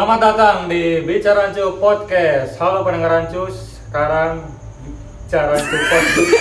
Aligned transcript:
Selamat 0.00 0.32
datang 0.32 0.64
di 0.64 1.04
Bicara 1.04 1.44
Rancu 1.52 1.76
Podcast. 1.76 2.56
Halo 2.56 2.80
pendengar 2.88 3.20
Rancu, 3.20 3.52
sekarang 3.52 4.48
Bicara 5.28 5.52
Rancu 5.52 5.76
Podcast. 5.76 6.32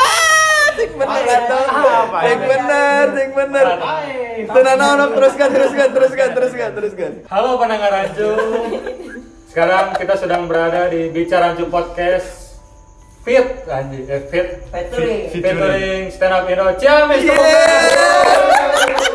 Cek 0.80 0.90
bener 0.96 1.24
atau? 1.28 1.60
Cek 2.24 2.40
bener, 2.40 3.04
cek 3.12 3.30
bener. 3.36 3.66
Tenang, 4.48 4.80
tenang, 4.80 5.12
teruskan, 5.12 5.48
teruskan, 5.52 5.88
teruskan, 5.92 6.28
teruskan, 6.32 6.68
teruskan. 6.72 7.12
Halo 7.28 7.60
pendengar 7.60 7.92
Rancu. 7.92 8.32
Sekarang 9.52 9.92
kita 10.00 10.16
sedang 10.16 10.48
berada 10.48 10.88
di 10.88 11.12
Bicara 11.12 11.52
Rancu 11.52 11.68
Podcast. 11.68 12.56
Fit, 13.28 13.60
anjing, 13.68 14.08
eh, 14.08 14.24
fit. 14.24 14.64
Featuring. 14.72 15.28
Fit- 15.28 15.44
Featuring 15.44 16.08
stand 16.08 16.32
up 16.32 16.48
Indo. 16.48 16.64
Ciamis. 16.80 17.28
Hmm, 17.28 19.09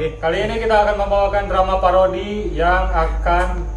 Kali 0.00 0.38
ini 0.48 0.56
kita 0.56 0.80
akan 0.80 0.96
membawakan 0.96 1.44
drama 1.44 1.76
parodi 1.76 2.56
yang 2.56 2.88
akan 2.88 3.68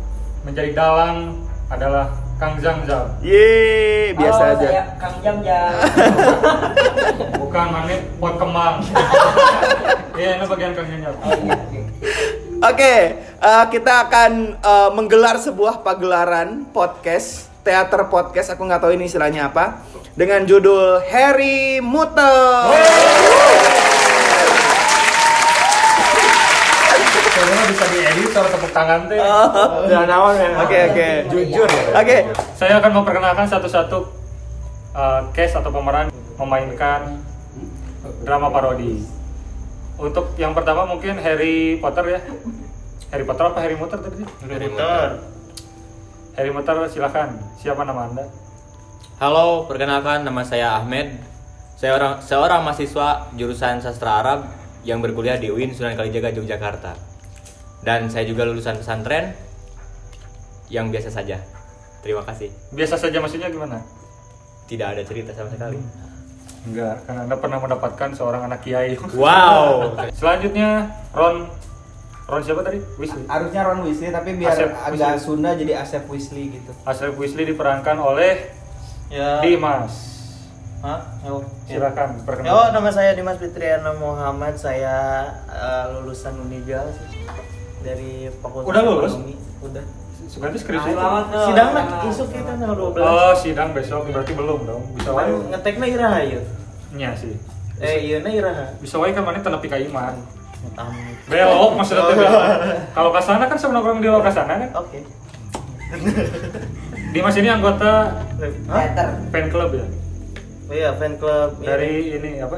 menjadi 0.48 0.72
dalang 0.72 1.36
adalah 1.68 2.16
Kang 2.40 2.56
Zhang 2.64 2.80
Zhang. 2.88 3.12
Yeay, 3.20 4.16
biasa 4.16 4.40
Halo, 4.40 4.56
aja. 4.56 4.68
Saya 4.72 4.84
Kang 4.96 5.18
Jam 5.20 5.38
Jam. 5.44 5.72
Bukan 7.44 7.66
mana 7.68 7.96
pot 8.24 8.40
kembang. 8.40 8.76
Iya, 10.14 10.38
ini 10.40 10.46
bagian 10.48 10.72
Kang 10.72 10.88
Zhang 10.88 11.02
Zhang. 11.04 11.16
Oh 11.20 11.32
iya. 11.36 11.60
oke. 12.72 12.96
Eh, 13.44 13.66
kita 13.76 13.94
akan 14.08 14.32
eh, 14.64 14.90
menggelar 14.96 15.36
sebuah 15.44 15.84
pagelaran 15.84 16.64
podcast, 16.72 17.52
teater 17.68 18.08
podcast, 18.08 18.56
aku 18.56 18.64
nggak 18.64 18.80
tahu 18.80 18.96
ini 18.96 19.12
istilahnya 19.12 19.52
apa, 19.52 19.84
dengan 20.16 20.48
judul 20.48 21.04
Harry 21.04 21.84
Muter. 21.84 22.72
Soalnya 22.72 24.13
soal 28.34 28.50
tepuk 28.50 28.72
tangan 28.74 29.00
tuh. 29.06 29.18
Jangan 29.88 30.08
nawan 30.10 30.34
ya. 30.42 30.50
Oke, 30.66 30.78
oke. 30.90 31.08
Jujur 31.30 31.70
ya. 31.70 31.84
Oke, 32.02 32.18
Saya 32.58 32.82
akan 32.82 32.92
memperkenalkan 33.02 33.46
satu-satu 33.46 33.98
uh, 34.98 35.22
case 35.32 35.54
atau 35.54 35.70
pemeran 35.70 36.10
memainkan 36.42 37.22
drama 38.26 38.50
parodi. 38.50 39.06
Untuk 40.02 40.34
yang 40.42 40.58
pertama 40.58 40.90
mungkin 40.90 41.22
Harry 41.22 41.78
Potter 41.78 42.18
ya. 42.18 42.20
Harry 43.14 43.26
Potter 43.30 43.46
apa 43.54 43.60
Harry 43.62 43.78
Potter 43.78 44.02
tadi? 44.02 44.26
Harry 44.50 44.68
Potter. 44.74 45.10
Harry 46.34 46.52
Potter 46.52 46.76
silakan. 46.90 47.38
Siapa 47.62 47.86
nama 47.86 48.10
Anda? 48.10 48.26
Halo, 49.22 49.70
perkenalkan 49.70 50.26
nama 50.26 50.42
saya 50.42 50.82
Ahmed. 50.82 51.22
Saya 51.78 51.94
orang 51.94 52.26
seorang 52.26 52.66
mahasiswa 52.66 53.30
jurusan 53.38 53.86
sastra 53.86 54.26
Arab 54.26 54.50
yang 54.82 55.00
berkuliah 55.00 55.38
di 55.38 55.54
UIN 55.54 55.78
Sunan 55.78 55.94
Kalijaga 55.94 56.34
Yogyakarta. 56.34 57.13
Dan 57.84 58.08
saya 58.08 58.24
juga 58.24 58.44
lulusan 58.44 58.80
pesantren 58.80 59.36
yang 60.68 60.88
biasa 60.88 61.12
saja. 61.12 61.38
Terima 62.00 62.24
kasih. 62.24 62.52
Biasa 62.72 62.96
saja 62.98 63.20
maksudnya 63.20 63.48
gimana? 63.48 63.84
Tidak 64.66 64.88
ada 64.88 65.04
cerita 65.04 65.32
sama 65.32 65.52
sekali. 65.52 65.80
Enggak, 66.64 67.04
karena 67.04 67.28
Anda 67.28 67.36
pernah 67.36 67.60
mendapatkan 67.60 68.10
seorang 68.16 68.48
anak 68.48 68.64
kiai. 68.64 68.96
Wow. 69.14 69.92
Selanjutnya 70.20 70.88
Ron 71.12 71.52
Ron 72.24 72.40
siapa 72.40 72.64
tadi? 72.64 72.80
Weasley. 72.96 73.28
harusnya 73.28 73.62
Ron 73.68 73.84
Weasley 73.84 74.10
tapi 74.10 74.32
biar 74.34 74.56
Asep 74.56 74.72
agak 74.72 74.96
Weasley. 75.12 75.20
Sunda 75.20 75.52
jadi 75.60 75.74
Asep 75.76 76.08
Weasley 76.08 76.56
gitu 76.56 76.72
Asep 76.88 77.12
Weasley 77.14 77.44
diperankan 77.46 78.00
oleh 78.00 78.48
Ya. 79.12 79.44
Dimas. 79.44 79.92
Hah? 80.82 81.04
Oh, 81.28 81.44
ya. 81.68 81.78
Silakan 81.78 82.10
Oh, 82.16 82.26
perkenalkan. 82.26 82.72
nama 82.74 82.90
saya 82.90 83.12
Dimas 83.14 83.38
Fitriana 83.38 83.94
Muhammad. 83.94 84.56
Saya 84.56 84.96
eh, 85.46 85.86
lulusan 85.94 86.34
Unija 86.40 86.82
sih. 86.90 87.28
Dari 87.84 88.32
Fakultas 88.40 88.68
Udah 88.72 88.82
lulus? 88.82 89.14
Ekonomi. 89.14 89.36
Udah. 89.62 89.86
Berarti 90.34 90.58
skripsi. 90.58 90.90
Selamat 90.96 91.26
dong. 91.30 91.48
Sidang 91.52 91.70
nak 91.76 91.86
isuk 92.10 92.28
kita 92.34 92.52
tanggal 92.58 92.76
12. 92.96 93.04
Oh, 93.04 93.34
sidang 93.38 93.70
besok 93.76 94.02
berarti 94.10 94.34
belum 94.34 94.60
dong. 94.66 94.84
Bisa 94.98 95.10
wae. 95.14 95.30
Ngetekna 95.52 95.86
iraha 95.86 96.20
ieu. 96.26 96.42
Nya 96.96 97.14
sih. 97.14 97.36
Eh, 97.78 97.98
ieu 98.08 98.18
na 98.24 98.30
iraha. 98.34 98.66
Bisa 98.82 98.98
wae 98.98 99.14
kan 99.14 99.22
mana 99.22 99.44
tenepi 99.44 99.68
ka 99.70 99.78
iman. 99.78 100.16
Belok 101.30 101.72
maksudnya 101.78 102.08
belok. 102.08 102.44
Kalau 102.98 103.10
ke 103.12 103.22
sana 103.22 103.46
kan 103.46 103.58
sebenarnya 103.60 103.86
orang 103.86 104.02
di 104.02 104.10
luar 104.10 104.24
ke 104.26 104.32
sana 104.32 104.54
kan. 104.58 104.70
Oke. 104.80 105.00
Dimas 107.14 107.38
ini 107.38 107.46
anggota 107.46 108.10
Hah? 108.66 108.86
Fan 109.30 109.48
club 109.54 109.78
ya. 109.78 109.86
Oh 110.66 110.74
iya, 110.74 110.90
fan 110.98 111.22
club. 111.22 111.62
Dari 111.62 112.18
ini 112.18 112.42
apa? 112.42 112.58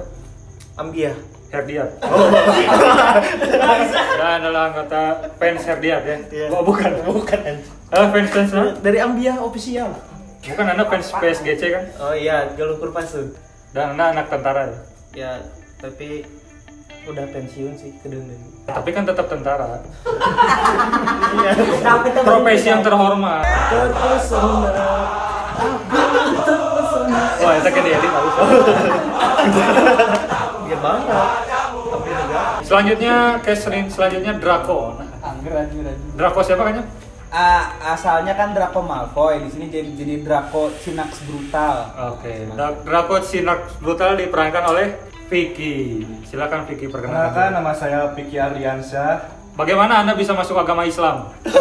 Ambia. 0.80 1.12
Herdiat. 1.54 1.90
Dan 4.20 4.32
adalah 4.42 4.74
anggota 4.74 5.02
fans 5.38 5.64
Herdiat 5.64 6.04
ya. 6.04 6.18
Iya. 6.32 6.48
Oh, 6.52 6.66
bukan. 6.66 6.92
Bukan. 7.06 7.40
Ah, 7.94 8.10
fans 8.10 8.30
fans 8.34 8.52
mana? 8.52 8.72
Dari 8.82 8.98
Ambia 9.00 9.38
official. 9.40 9.94
Bukan 10.46 10.66
Anda 10.66 10.86
fans 10.90 11.08
PSGC 11.14 11.62
kan? 11.74 11.84
Oh 12.02 12.14
iya, 12.14 12.50
Galukur 12.54 12.94
Pasud. 12.94 13.34
Dan 13.74 13.98
Anda 13.98 14.14
anak 14.14 14.30
tentara 14.30 14.70
ya. 14.70 14.78
Ya, 15.16 15.32
tapi 15.80 16.28
udah 17.06 17.26
pensiun 17.30 17.78
sih 17.78 17.94
kedeng 18.02 18.26
Tapi 18.66 18.90
kan 18.90 19.06
tetap 19.06 19.30
tentara. 19.30 19.86
Iya. 21.38 21.54
Profesi 22.26 22.68
yang 22.68 22.82
terhormat. 22.82 23.46
Terpesona. 23.70 24.90
Wah, 27.46 27.54
itu 27.62 27.70
usah. 27.70 27.86
Ya 30.36 30.45
banget. 30.86 31.10
Selanjutnya 32.62 33.16
case 33.40 33.62
sering- 33.62 33.90
selanjutnya 33.90 34.34
Draco. 34.36 34.98
Angger 35.20 35.54
anjir 35.56 35.84
anjir. 35.84 36.12
Draco 36.14 36.40
siapa 36.42 36.62
kan 36.62 36.72
kayaknya? 36.72 36.86
Ah, 37.28 37.64
asalnya 37.92 38.32
kan 38.32 38.54
Draco 38.54 38.80
Malfoy 38.80 39.42
di 39.42 39.50
sini 39.50 39.66
jadi 39.68 39.90
jadi 39.92 40.16
Draco 40.22 40.72
Sinax 40.74 41.20
brutal 41.26 41.92
Oke. 42.14 42.48
Dra- 42.50 42.80
Draco 42.80 43.20
Sinar 43.20 43.60
Brutal 43.78 44.16
diperankan 44.16 44.64
oleh 44.66 44.88
Vicky. 45.26 46.06
Silakan 46.24 46.64
Vicky 46.64 46.86
Perkenalkan 46.86 47.34
perkenalkan. 47.34 47.50
nama 47.52 47.72
saya 47.74 48.14
Piki 48.14 48.38
Ardiansyah. 48.38 49.34
Bagaimana 49.54 50.00
Anda 50.00 50.14
bisa 50.14 50.32
masuk 50.32 50.56
agama 50.56 50.84
Islam? 50.84 51.32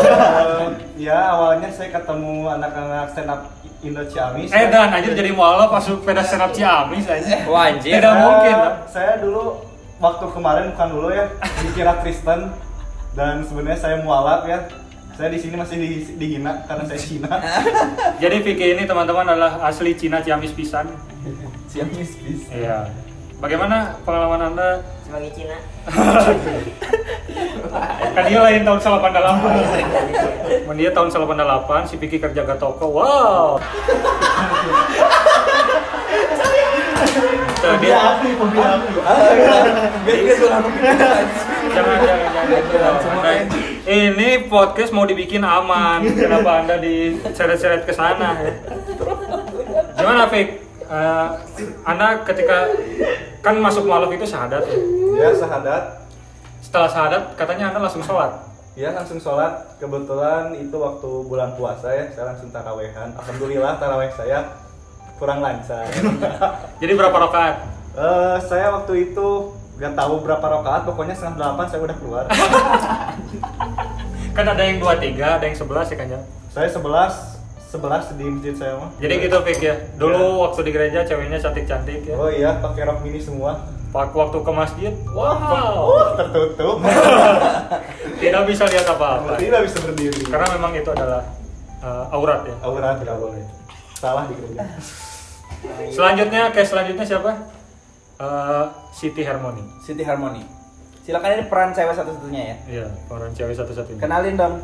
Eh, 0.54 0.70
ya 1.00 1.32
awalnya 1.32 1.66
saya 1.68 1.90
ketemu 1.90 2.46
anak-anak 2.48 3.10
stand 3.10 3.26
up 3.28 3.40
Indo 3.84 4.02
Ciamis. 4.04 4.48
Eh 4.48 4.66
dan 4.66 4.88
aja 4.88 5.06
jadi 5.06 5.30
mualaf 5.30 5.68
masuk 5.70 6.02
peda 6.02 6.20
senap 6.20 6.50
Ciamis 6.50 7.04
aja. 7.04 7.44
Wah, 7.44 7.68
anjir. 7.68 7.94
Tidak 7.94 8.14
mungkin. 8.16 8.56
Eh, 8.56 8.72
saya 8.88 9.12
dulu 9.18 9.60
waktu 9.96 10.24
kemarin 10.26 10.72
bukan 10.72 10.88
dulu 10.90 11.08
ya 11.08 11.28
dikira 11.60 12.00
Kristen 12.00 12.50
dan 13.12 13.44
sebenarnya 13.44 13.78
saya 13.78 13.96
mualaf 14.00 14.42
ya. 14.44 14.64
Saya 15.14 15.30
di 15.30 15.38
sini 15.38 15.54
masih 15.54 15.78
di- 15.78 16.16
dihina 16.16 16.66
karena 16.66 16.82
saya 16.82 16.98
Cina. 16.98 17.30
Jadi 18.18 18.36
Vicky 18.40 18.74
ini 18.74 18.82
teman-teman 18.82 19.22
adalah 19.24 19.62
asli 19.62 19.94
Cina 19.94 20.18
Ciamis 20.18 20.50
pisan. 20.50 20.90
Ciamis 21.68 22.18
bis 22.18 22.50
Iya. 22.50 22.90
Bagaimana 23.44 23.92
pengalaman 24.08 24.40
Anda? 24.40 24.80
Sebagai 25.04 25.36
Cina. 25.36 25.60
Kan 28.16 28.24
dia 28.24 28.40
lain 28.40 28.64
tahun 28.64 28.80
88. 28.80 30.64
Men 30.64 30.76
dia 30.80 30.88
tahun 30.96 31.12
88, 31.12 31.92
si 31.92 32.00
Vicky 32.00 32.16
kerja 32.16 32.40
ke 32.40 32.56
toko. 32.56 32.88
Wow. 32.88 33.60
Tuh, 37.60 37.76
dia 37.84 38.16
jangan 41.68 41.76
jangan 41.76 42.00
jangan 42.88 43.44
ini 43.84 44.48
podcast 44.48 44.92
mau 44.92 45.04
dibikin 45.04 45.44
aman 45.44 46.04
kenapa 46.12 46.64
anda 46.64 46.76
diseret-seret 46.76 47.88
ke 47.88 47.92
sana 47.92 48.36
ya 48.36 48.52
gimana 49.96 50.28
Fik 50.28 50.63
Eh, 50.84 51.26
anda 51.84 52.06
ketika 52.28 52.68
kan 53.40 53.56
masuk 53.60 53.88
malaf 53.88 54.12
itu 54.12 54.24
syahadat 54.24 54.64
ya 54.68 54.78
ya 55.16 55.28
sahadat. 55.32 55.82
setelah 56.60 56.88
syahadat 56.88 57.22
katanya 57.36 57.72
anda 57.72 57.80
langsung 57.84 58.04
sholat 58.04 58.32
Ya 58.74 58.90
langsung 58.90 59.22
sholat. 59.22 59.78
Kebetulan 59.78 60.50
itu 60.58 60.74
waktu 60.74 61.10
bulan 61.30 61.54
puasa 61.54 61.94
ya. 61.94 62.10
Saya 62.10 62.34
langsung 62.34 62.50
tarawehan. 62.50 63.14
Alhamdulillah 63.14 63.78
taraweh 63.78 64.10
saya 64.10 64.50
kurang 65.14 65.38
lancar. 65.38 65.86
jadi 66.82 66.92
berapa 66.98 67.14
rakaat 67.14 67.70
Eh, 67.94 68.36
saya 68.50 68.74
waktu 68.74 69.14
itu 69.14 69.54
nggak 69.78 69.94
tahu 69.94 70.26
berapa 70.26 70.42
rakaat, 70.42 70.82
pokoknya 70.90 71.14
setengah 71.14 71.38
delapan 71.38 71.66
saya 71.70 71.80
udah 71.86 71.96
keluar. 72.02 72.24
kan 74.36 74.46
ada 74.50 74.62
yang 74.66 74.82
dua 74.82 74.98
tiga 74.98 75.38
ada 75.38 75.46
yang 75.46 75.54
sebelas 75.54 75.86
ya 75.86 75.94
kan 75.94 76.10
ya 76.10 76.20
saya 76.50 76.66
sebelas, 76.66 77.33
sebelas 77.74 78.06
di 78.10 78.22
masjid 78.24 78.54
saya 78.54 78.78
mah. 78.78 78.90
jadi 78.96 79.14
gitu 79.18 79.36
Fik 79.36 79.58
ya 79.58 79.74
dulu 79.94 80.40
waktu 80.40 80.60
di 80.62 80.70
gereja 80.70 81.02
ceweknya 81.02 81.36
cantik-cantik 81.36 82.00
ya 82.04 82.14
Oh 82.14 82.30
iya, 82.30 82.56
pakai 82.56 82.84
rok 82.84 83.02
mini 83.02 83.18
semua. 83.18 83.58
Pak 83.90 84.10
waktu 84.10 84.38
ke 84.38 84.52
masjid 84.52 84.92
wow 85.08 85.74
Oh, 85.84 86.06
tertutup. 86.14 86.78
tidak 88.22 88.42
bisa 88.44 88.64
lihat 88.64 88.86
apa-apa 88.88 89.34
Tidak 89.36 89.60
bisa 89.60 89.78
berdiri. 89.80 90.22
karena 90.24 90.46
memang 90.50 90.72
itu 90.72 90.86
adalah 90.88 91.22
uh, 91.78 92.06
aurat 92.10 92.42
ya 92.44 92.54
aurat 92.60 92.98
tidak 92.98 93.16
boleh. 93.16 93.42
Salah 93.94 94.24
di 94.24 94.34
gereja. 94.34 94.62
selanjutnya 95.88 96.50
case 96.50 96.70
selanjutnya 96.70 97.02
siapa 97.04 97.32
Eh, 98.14 98.64
Siti 98.92 99.26
Harmony 99.26 99.66
Siti 99.80 100.02
Harmony 100.02 100.46
Silakan 101.02 101.34
ini 101.34 101.44
peran 101.44 101.74
cewek 101.74 101.92
satu-satunya 101.92 102.42
ya. 102.46 102.56
Iya, 102.64 102.86
orang 103.10 103.34
cewek 103.34 103.52
satu-satunya. 103.52 104.00
Kenalin 104.00 104.40
dong. 104.40 104.56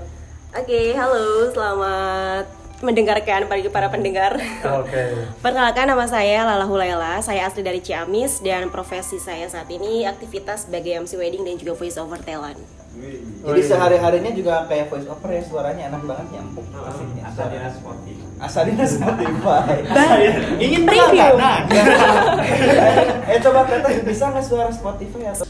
Oke, 0.50 0.96
halo, 0.96 1.52
selamat 1.52 2.48
mendengarkan 2.80 3.46
bagi 3.46 3.68
para 3.68 3.92
pendengar. 3.92 4.40
Oke. 4.80 5.02
Perkenalkan 5.44 5.88
nama 5.88 6.04
saya 6.08 6.44
Lala 6.44 6.64
Hulaila, 6.64 7.20
saya 7.20 7.46
asli 7.46 7.60
dari 7.60 7.80
Ciamis 7.84 8.40
dan 8.40 8.72
profesi 8.72 9.20
saya 9.20 9.46
saat 9.48 9.68
ini 9.68 10.08
aktivitas 10.08 10.68
sebagai 10.68 11.00
MC 11.04 11.20
wedding 11.20 11.44
dan 11.44 11.56
juga 11.60 11.76
voice 11.76 12.00
over 12.00 12.20
talent. 12.20 12.60
Jadi 13.40 13.60
sehari-harinya 13.62 14.32
juga 14.34 14.66
kayak 14.66 14.90
voice 14.90 15.06
over 15.06 15.30
ya 15.30 15.42
suaranya 15.46 15.82
enak 15.94 16.02
banget 16.04 16.26
nyambung. 16.34 16.66
Asalnya 17.22 17.70
Spotify. 17.70 18.26
Asalnya 18.42 18.86
Spotify. 18.88 19.74
Ingin 20.64 20.82
preview. 20.88 21.32
eh 23.30 23.38
coba 23.38 23.60
teteh 23.70 24.02
bisa 24.02 24.34
nggak 24.34 24.44
suara 24.44 24.72
Spotify 24.74 25.30
atau 25.30 25.46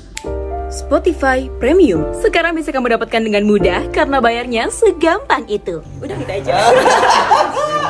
Spotify 0.70 1.50
Premium. 1.58 2.06
Sekarang 2.14 2.55
bisa 2.55 2.70
kamu 2.70 2.94
dapatkan 2.94 3.26
dengan 3.26 3.43
mudah 3.43 3.90
karena 3.90 4.22
bayarnya 4.22 4.70
segampang 4.70 5.43
itu. 5.50 5.82
Udah 5.99 6.14
kita 6.14 6.32
aja. 6.38 6.50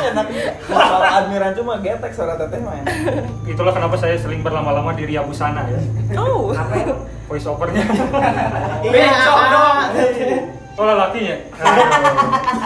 enak 0.00 0.26
kalau 0.64 1.04
admiran 1.04 1.52
cuma 1.52 1.76
getek 1.84 2.16
suara 2.16 2.40
teteh 2.40 2.56
mah 2.64 2.80
enak. 2.80 2.96
Itulah 3.44 3.76
kenapa 3.76 4.00
saya 4.00 4.16
sering 4.16 4.40
berlama-lama 4.40 4.96
di 4.96 5.04
Ria 5.12 5.20
Busana 5.20 5.68
ya. 5.68 5.80
Oh. 6.16 6.56
Voice 7.28 7.44
overnya. 7.44 7.84
Iya, 8.80 9.12
Oh 10.80 10.88
lelakinya. 10.88 11.36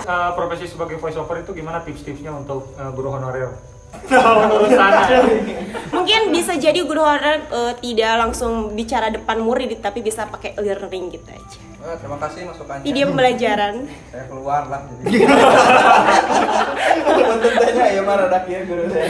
Eh, 0.07 0.31
profesi 0.39 0.71
sebagai 0.71 0.95
voice 1.03 1.19
over 1.19 1.43
itu 1.43 1.51
gimana 1.51 1.83
tips-tipsnya 1.83 2.31
untuk 2.31 2.71
eh, 2.79 2.91
guru 2.95 3.19
honorer? 3.19 3.74
Ya. 4.05 5.21
Mungkin 5.95 6.21
bisa 6.35 6.59
jadi 6.59 6.81
guru 6.83 7.01
honorer 7.01 7.47
eh, 7.47 7.73
tidak 7.79 8.13
langsung 8.19 8.75
bicara 8.75 9.09
depan 9.09 9.39
murid 9.41 9.79
tapi 9.79 10.03
bisa 10.03 10.27
pakai 10.27 10.59
learning 10.59 11.15
gitu 11.15 11.29
aja. 11.31 11.59
Eh, 11.85 11.97
terima 12.01 12.17
kasih 12.17 12.49
masukannya. 12.49 12.83
Video 12.83 13.05
pembelajaran. 13.13 13.75
Saya 14.11 14.25
keluar 14.27 14.63
lah 14.67 14.81
jadi. 14.89 15.05
Tentunya 17.45 17.85
ya 17.93 18.03
rada 18.03 18.39
kieu 18.45 18.61
guru 18.65 18.85
saya. 18.89 19.07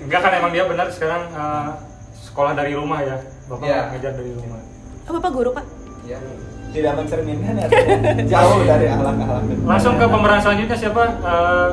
Enggak 0.00 0.20
kan 0.24 0.32
emang 0.34 0.50
dia 0.52 0.64
benar 0.64 0.86
sekarang 0.90 1.22
eh, 1.30 1.68
sekolah 2.24 2.52
dari 2.56 2.72
rumah 2.74 3.00
ya. 3.04 3.16
Bapak 3.44 3.64
Iya. 3.68 3.80
ngajar 3.92 4.12
dari 4.16 4.32
rumah. 4.32 4.60
Oh, 5.04 5.12
Bapak 5.20 5.30
guru, 5.36 5.50
Pak? 5.52 5.64
Iya. 6.08 6.18
Tidak 6.74 6.92
mencerminkan 6.96 7.54
ya. 7.60 7.68
Jauh 8.26 8.64
dari 8.66 8.86
akhlak-akhlak. 8.88 9.42
Langsung 9.68 9.94
ke 10.00 10.06
pemeran 10.08 10.40
selanjutnya 10.40 10.76
siapa? 10.80 11.02
Eh, 11.22 11.70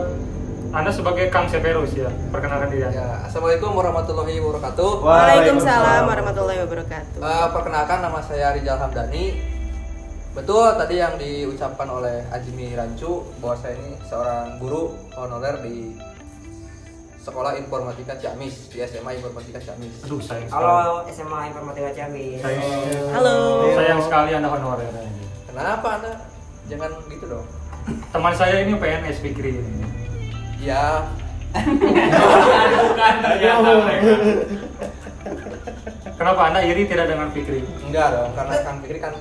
anda 0.72 0.88
sebagai 0.88 1.28
Kang 1.28 1.52
Severus 1.52 1.92
ya. 1.92 2.08
Perkenalkan 2.32 2.72
diri 2.72 2.88
Anda. 2.88 2.96
Ya, 2.96 3.08
Assalamualaikum 3.28 3.76
warahmatullahi 3.76 4.40
wabarakatuh. 4.40 4.92
Waalaikumsalam 5.04 6.08
warahmatullahi 6.08 6.60
wabarakatuh. 6.64 7.20
Eh, 7.20 7.48
perkenalkan 7.52 8.00
nama 8.00 8.20
saya 8.24 8.56
Rizal 8.56 8.80
Hamdani. 8.80 9.36
Betul 10.32 10.80
tadi 10.80 10.96
yang 10.96 11.20
diucapkan 11.20 11.92
oleh 11.92 12.24
Ajmi 12.32 12.72
Rancu 12.72 13.20
bahwa 13.44 13.56
saya 13.60 13.76
ini 13.84 14.00
seorang 14.08 14.64
guru 14.64 14.96
honorer 15.20 15.60
di 15.60 15.92
Sekolah 17.20 17.60
Informatika 17.60 18.16
Ciamis 18.16 18.72
di 18.72 18.80
SMA 18.88 19.20
Informatika 19.20 19.60
Ciamis. 19.60 20.08
Aduh 20.08 20.24
sayang 20.24 20.48
sekali. 20.48 20.56
Halo 20.56 21.04
SMA 21.12 21.40
Informatika 21.52 21.90
Ciamis. 21.92 22.40
Sayang, 22.40 23.12
Halo. 23.12 23.36
sayang 23.76 24.00
sekali 24.08 24.30
Anda 24.40 24.48
honorer. 24.48 24.88
Kenapa 25.52 25.88
Anda? 26.00 26.14
Jangan 26.72 26.96
gitu 27.12 27.26
dong. 27.28 27.48
Teman 28.16 28.34
saya 28.40 28.64
ini 28.64 28.80
PNS 28.80 29.20
Fikri 29.20 29.60
ini. 29.60 30.11
Ya, 30.62 31.10
Bukan 31.52 33.14
ternyata 33.20 33.70
mereka. 33.84 34.14
Kenapa 36.16 36.42
Anda 36.48 36.60
iri 36.64 36.86
tidak 36.86 37.10
dengan 37.10 37.28
Fikri? 37.34 37.66
enggak 37.90 38.08
dong 38.14 38.32
karena 38.38 38.54
Kang 38.62 38.78
Fikri 38.86 39.00
kan 39.02 39.14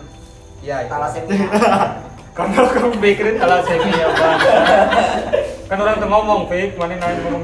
ya 0.61 0.85
itu. 0.85 0.91
Talasemia. 0.93 1.49
Karena 2.37 2.63
Kang 2.71 2.95
Fikri 3.03 3.35
ya 3.91 4.07
bang. 4.15 4.39
Kan 5.67 5.79
orang 5.83 5.97
tuh 5.99 6.09
ngomong 6.11 6.41
Fik, 6.47 6.79
mana 6.79 6.95
nanya 6.95 7.19
ngomong. 7.27 7.43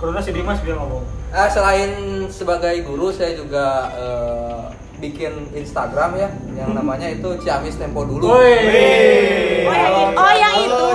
Karena 0.00 0.20
si 0.24 0.30
Dimas 0.34 0.58
dia 0.64 0.74
ngomong. 0.74 1.04
Ah, 1.30 1.46
selain 1.52 1.90
sebagai 2.32 2.80
guru 2.82 3.12
saya 3.12 3.36
juga 3.36 3.92
eh, 3.94 4.55
bikin 4.96 5.52
Instagram 5.52 6.16
ya 6.16 6.28
yang 6.56 6.72
namanya 6.72 7.12
itu 7.12 7.28
Ciamis 7.44 7.76
Tempo 7.76 8.04
dulu. 8.08 8.32
Woi. 8.32 9.66
Oh, 9.66 9.74
yang, 9.74 9.92
oh, 10.16 10.32
yang 10.32 10.54
itu. 10.62 10.88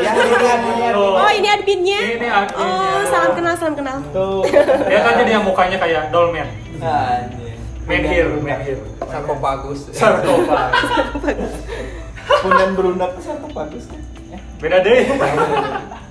Yang 0.00 0.16
ini 0.16 0.48
adminnya. 0.48 0.90
Oh, 0.96 1.30
ini 1.30 1.48
adminnya? 1.48 2.00
Ini 2.16 2.28
adminnya. 2.30 2.80
Oh, 2.88 3.00
salam 3.10 3.32
kenal, 3.36 3.54
salam 3.58 3.74
kenal. 3.76 3.96
Tuh. 4.14 4.42
Dia 4.88 5.00
kan 5.04 5.24
dia 5.26 5.38
mukanya 5.42 5.76
kayak 5.76 6.08
Dolmen. 6.08 6.48
Anjir. 6.80 7.54
Menhir, 7.84 8.26
menhir. 8.40 8.78
Sarkofagus. 9.04 9.92
Sarkofa. 9.92 10.72
Pundan 12.24 12.72
berunak 12.72 13.12
tuh 13.20 13.22
satu 13.28 13.48
bagus 13.52 13.84
kan. 13.92 14.00
Beda 14.56 14.80
deh. 14.80 15.04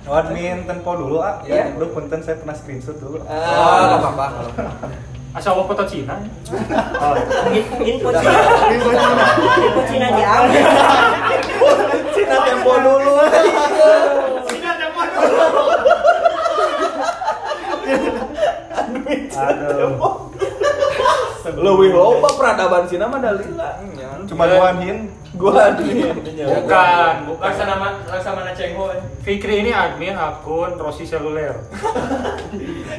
Admin 0.06 0.62
tempo 0.68 0.94
dulu 0.94 1.18
ah. 1.18 1.42
Ya, 1.42 1.74
bro, 1.74 1.90
punten 1.90 2.22
saya 2.22 2.38
pernah 2.38 2.54
screenshot 2.54 2.94
dulu. 3.02 3.18
Ah, 3.26 3.98
nggak 3.98 4.14
apa-apa. 4.14 4.26
Asal 5.34 5.58
mau 5.58 5.66
foto 5.66 5.82
Cina. 5.82 6.14
Oh. 6.94 7.14
Info 7.82 8.08
Cina. 8.14 8.38
Info 8.70 9.80
Cina 9.90 10.06
diambil. 10.14 10.66
Cina 12.14 12.36
tempo 12.46 12.72
dulu. 12.78 13.14
Aduh. 19.34 19.90
Lebih 21.44 21.90
loba 21.90 22.28
peradaban 22.38 22.86
Cina 22.86 23.10
mah 23.10 23.18
dalila. 23.18 23.82
Cuma 24.30 24.46
gua 24.46 24.70
admin. 24.70 25.10
Gua 25.34 25.74
admin. 25.74 26.14
Bukan, 26.46 27.14
bukan. 27.26 27.42
Laksa 27.42 27.64
nama 27.66 27.98
laksa 28.06 28.30
mana 28.38 28.54
cengho. 28.54 28.86
Fikri 29.26 29.66
ini 29.66 29.74
admin 29.74 30.14
akun 30.14 30.78
Rossi 30.78 31.02
Seluler. 31.02 31.58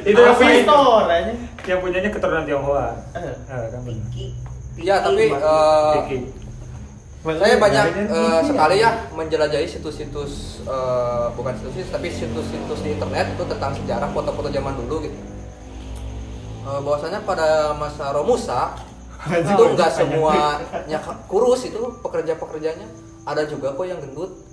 itu 0.04 0.20
yang 0.20 0.36
punya, 0.36 0.68
aja. 1.08 1.32
Yang 1.66 1.80
punyanya 1.82 2.10
keturunan 2.14 2.44
Tionghoa. 2.46 2.88
Eh, 3.14 3.34
kan 3.74 3.80
benar. 3.82 4.06
Ya, 4.76 4.96
tapi 5.02 5.32
eh, 5.32 5.92
Vicky. 6.04 6.18
saya 7.26 7.58
banyak 7.58 7.84
eh, 8.06 8.40
sekali 8.46 8.76
ya 8.78 8.90
menjelajahi 9.10 9.66
situs-situs 9.66 10.62
eh, 10.62 11.26
bukan 11.34 11.52
situs 11.58 11.90
tapi 11.90 12.06
situs-situs 12.06 12.80
di 12.86 12.94
internet 12.94 13.34
itu 13.34 13.44
tentang 13.50 13.74
sejarah 13.74 14.08
foto-foto 14.14 14.48
zaman 14.52 14.78
dulu 14.78 15.10
gitu. 15.10 15.18
Eh, 16.66 16.80
bahwasanya 16.86 17.20
pada 17.26 17.74
masa 17.74 18.14
Romusa 18.14 18.78
itu 19.26 19.62
enggak 19.74 19.90
semuanya 19.90 20.98
kurus 21.26 21.66
itu 21.66 21.82
pekerja-pekerjanya. 22.04 22.86
Ada 23.26 23.42
juga 23.50 23.74
kok 23.74 23.86
yang 23.90 23.98
gendut 23.98 24.45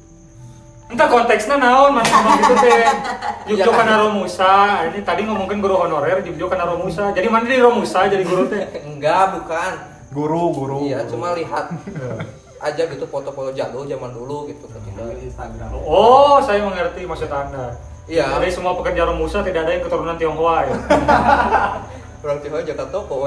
Entah 0.88 1.08
konteksnya 1.08 1.56
naon 1.56 1.96
mana 1.96 2.06
ngomong 2.06 2.38
gitu 2.42 2.56
teh. 2.60 2.84
Jujur 3.48 3.60
Ya 3.60 3.66
kan? 3.66 3.78
karena 3.80 3.96
Romusa, 4.00 4.54
ini 4.86 5.00
tadi 5.02 5.22
ngomongin 5.24 5.60
guru 5.60 5.76
honorer, 5.78 6.22
jujur 6.22 6.48
karena 6.48 6.66
Romusa. 6.66 7.12
Jadi 7.12 7.28
mana 7.28 7.46
di 7.46 7.58
Romusa 7.58 8.06
jadi 8.06 8.24
guru 8.24 8.46
teh? 8.46 8.62
enggak 8.90 9.24
bukan 9.34 9.74
Guru, 10.14 10.54
guru. 10.54 10.78
iya 10.86 11.02
cuma 11.04 11.34
lihat 11.34 11.74
aja 12.60 12.84
gitu 12.86 13.02
foto-foto 13.04 13.50
jadul 13.50 13.82
zaman 13.84 14.14
dulu 14.14 14.46
gitu 14.46 14.70
ketika 14.70 15.10
Oh, 15.84 16.38
saya 16.38 16.62
mengerti 16.62 17.02
maksud 17.04 17.28
Anda. 17.28 17.74
Iya. 18.06 18.30
Jadi 18.38 18.54
semua 18.54 18.78
pekerja 18.78 19.04
Romusa 19.04 19.42
tidak 19.42 19.66
ada 19.66 19.74
yang 19.74 19.82
keturunan 19.82 20.14
Tionghoa 20.14 20.58
ya. 20.64 20.76
orang 22.22 22.40
Tionghoa 22.40 22.62
jaga 22.64 22.86
toko 22.88 23.26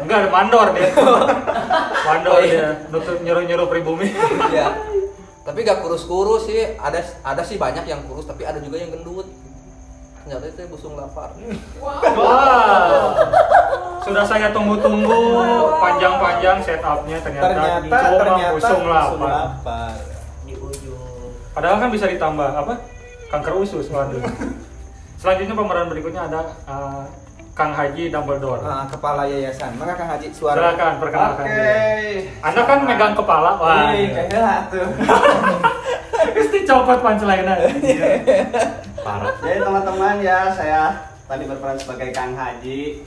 Enggak 0.00 0.16
ada 0.16 0.28
mandor 0.32 0.66
dia. 0.72 0.88
Mandor 2.02 2.32
Oh, 2.32 2.40
iya. 2.40 2.48
dia, 2.48 2.68
nutup 2.88 3.20
nyuruh-nyuruh 3.20 3.66
pribumi. 3.68 4.08
ya 4.48 4.72
tapi 5.42 5.66
gak 5.66 5.82
kurus-kurus 5.82 6.46
sih 6.46 6.78
ada 6.78 7.02
ada 7.22 7.42
sih 7.42 7.58
banyak 7.58 7.82
yang 7.82 8.02
kurus 8.06 8.26
tapi 8.26 8.46
ada 8.46 8.62
juga 8.62 8.78
yang 8.78 8.94
gendut 8.94 9.26
ternyata 10.22 10.44
itu 10.46 10.62
busung 10.70 10.94
lapar 10.94 11.34
Wah. 11.82 13.16
Sudah 14.02 14.26
saya 14.26 14.50
tunggu-tunggu 14.50 15.18
panjang-panjang 15.78 16.58
setupnya 16.58 17.22
ternyata, 17.22 17.46
Ternyata 17.54 17.86
cuma 17.86 18.18
ternyata 18.18 18.54
usung 18.58 18.82
lapar. 18.90 19.30
lapar. 19.30 19.94
Di 20.42 20.54
ujung. 20.58 21.30
Padahal 21.54 21.78
kan 21.78 21.90
bisa 21.94 22.10
ditambah 22.10 22.50
apa? 22.50 22.82
Kanker 23.30 23.54
usus, 23.62 23.86
waduh. 23.94 24.18
Selanjutnya 25.22 25.54
pemeran 25.54 25.86
berikutnya 25.86 26.26
ada 26.26 26.40
uh, 26.66 27.06
Kang 27.52 27.76
Haji 27.76 28.08
Dumbledore. 28.08 28.64
Ah, 28.64 28.88
kepala 28.88 29.28
yayasan. 29.28 29.76
Maka 29.76 29.92
Kang 29.92 30.08
Haji 30.08 30.32
suara. 30.32 30.56
Silakan 30.56 30.92
perkenalkan 30.96 31.44
Oke. 31.44 31.52
diri. 31.52 32.12
Anda 32.40 32.62
kan 32.64 32.78
megang 32.88 33.12
kepala, 33.12 33.50
wah. 33.60 33.92
Wih, 33.92 34.08
kayak 34.08 34.72
tuh. 34.72 34.88
Pasti 36.36 36.58
copot 36.64 36.98
punchline 37.04 37.44
Parah. 39.04 39.34
Jadi 39.44 39.58
teman-teman 39.60 40.14
ya 40.24 40.48
saya 40.56 40.82
tadi 41.28 41.44
berperan 41.44 41.76
sebagai 41.76 42.08
Kang 42.14 42.32
Haji 42.32 43.04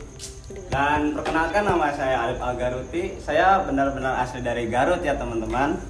dan 0.70 1.18
perkenalkan 1.18 1.64
nama 1.66 1.90
saya 1.98 2.16
Alif 2.30 2.40
Algaruti. 2.44 3.04
Saya 3.18 3.66
benar-benar 3.66 4.22
asli 4.22 4.46
dari 4.46 4.70
Garut 4.70 5.02
ya 5.02 5.18
teman-teman. 5.18 5.82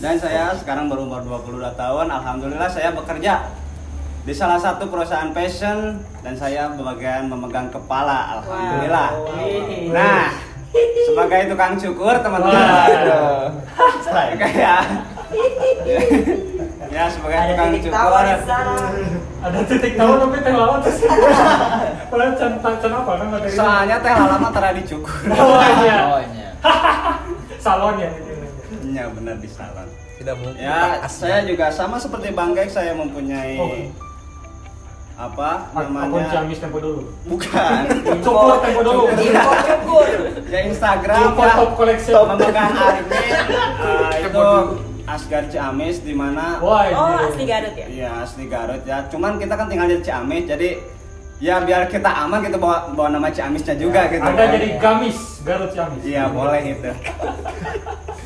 Dan 0.00 0.16
saya 0.16 0.56
sekarang 0.58 0.90
berumur 0.90 1.22
22 1.22 1.78
tahun. 1.78 2.06
Alhamdulillah 2.10 2.72
saya 2.72 2.90
bekerja 2.90 3.52
di 4.20 4.32
salah 4.36 4.60
satu 4.60 4.84
perusahaan 4.92 5.32
fashion 5.32 5.96
dan 6.20 6.34
saya 6.36 6.68
bagian 6.76 7.32
memegang 7.32 7.72
kepala. 7.72 8.36
Alhamdulillah. 8.36 9.10
Nah, 9.96 10.28
sebagai 11.08 11.40
tukang 11.48 11.74
cukur 11.80 12.14
teman-teman. 12.20 12.60
Saya 14.04 14.34
kayak 14.42 14.82
ya 16.90 17.04
sebagai 17.08 17.38
Ada 17.38 17.50
tukang 17.56 17.70
cukur. 17.80 18.24
Ada 19.40 19.58
titik 19.64 19.92
tahu 19.96 20.12
tapi 20.20 20.36
teh 20.44 20.52
lawan 20.52 20.78
terus. 20.84 21.00
Padahal 22.12 22.32
can 22.36 22.52
apa 22.60 23.10
kan 23.16 23.26
materi. 23.32 23.56
Soalnya 23.56 23.96
teh 24.04 24.12
lama 24.12 24.48
tara 24.52 24.70
dicukur. 24.76 25.16
Oh 25.40 25.64
iya. 25.80 25.98
Oh, 26.12 26.20
iya. 26.20 26.48
Salon 27.56 27.96
ya. 27.96 28.10
Iya 28.84 29.04
benar 29.16 29.40
di 29.40 29.48
salon. 29.48 29.88
Tidak 30.20 30.36
mungkin. 30.36 30.60
Ya, 30.60 31.00
saya 31.08 31.40
juga 31.48 31.72
sama 31.72 31.96
seperti 31.96 32.36
Bang 32.36 32.52
Gek, 32.52 32.68
saya 32.68 32.92
mempunyai 32.92 33.56
Oh. 33.56 33.72
Apa 35.20 35.68
Akun 35.76 36.00
namanya? 36.00 36.32
Ciamis 36.32 36.58
tempo 36.64 36.78
dulu. 36.80 37.00
Bukan. 37.28 37.82
Cukur 38.24 38.56
tempo 38.64 38.80
dulu. 38.80 39.02
Info 39.12 39.52
cukur. 39.68 40.08
ya 40.48 40.60
Instagram 40.64 41.20
Info 41.28 41.42
ya. 41.44 41.54
top 41.60 41.70
collection. 41.76 42.24
Memegang 42.24 42.72
admin 42.72 43.28
eh, 43.84 44.08
itu 44.24 44.48
Asgar 45.04 45.44
Ciamis 45.52 46.00
di 46.00 46.14
mana 46.16 46.56
Oh, 46.64 46.80
asli 47.28 47.44
Garut 47.44 47.74
ya? 47.76 47.86
Iya 47.90 48.10
asli 48.24 48.44
Garut 48.48 48.82
ya. 48.88 49.04
Cuman 49.12 49.36
kita 49.36 49.54
kan 49.60 49.66
tinggal 49.68 49.92
di 49.92 50.00
Ciamis, 50.00 50.48
jadi 50.48 50.80
ya 51.40 51.60
biar 51.64 51.88
kita 51.92 52.08
aman 52.08 52.40
kita 52.40 52.56
bawa 52.56 52.88
bawa 52.96 53.08
nama 53.12 53.28
Ciamisnya 53.28 53.76
juga 53.76 54.08
gitu. 54.08 54.24
Anda 54.24 54.44
kan. 54.48 54.54
jadi 54.56 54.68
gamis 54.80 55.18
Garut 55.44 55.70
Ciamis. 55.76 56.00
Iya 56.00 56.32
boleh 56.32 56.62
itu. 56.64 56.90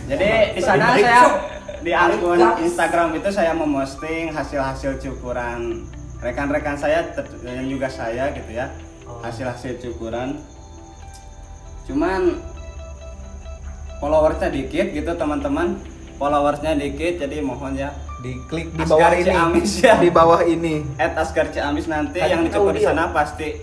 Jadi 0.05 0.53
di 0.53 0.61
sana 0.61 1.01
saya 1.01 1.21
di 1.81 1.89
akun 1.97 2.37
Instagram 2.61 3.17
itu 3.17 3.29
saya 3.33 3.57
memposting 3.57 4.37
hasil-hasil 4.37 5.01
cukuran 5.01 5.89
rekan-rekan 6.25 6.81
saya 6.81 7.05
dan 7.45 7.69
juga 7.69 7.93
saya 7.93 8.33
gitu 8.33 8.51
ya 8.57 8.73
hasil-hasil 9.21 9.77
cukuran. 9.85 10.41
Cuman 11.85 12.41
followersnya 14.01 14.49
dikit 14.49 14.97
gitu 14.97 15.13
teman-teman 15.13 15.77
followersnya 16.17 16.73
dikit 16.77 17.21
jadi 17.21 17.45
mohon 17.45 17.77
ya 17.77 17.93
Diklik 18.25 18.73
di 18.73 18.81
Asgar 18.81 19.13
bawah 19.13 19.21
ini. 19.21 19.29
Ciamis 19.29 19.73
ya. 19.85 19.95
Di 20.01 20.09
bawah 20.09 20.43
ini. 20.49 20.75
at 20.97 21.13
Asgar 21.13 21.53
Ciamis 21.53 21.85
nanti 21.85 22.25
Ada 22.25 22.33
yang 22.33 22.49
dicukur 22.49 22.73
di 22.73 22.81
sana 22.81 23.13
pasti 23.13 23.61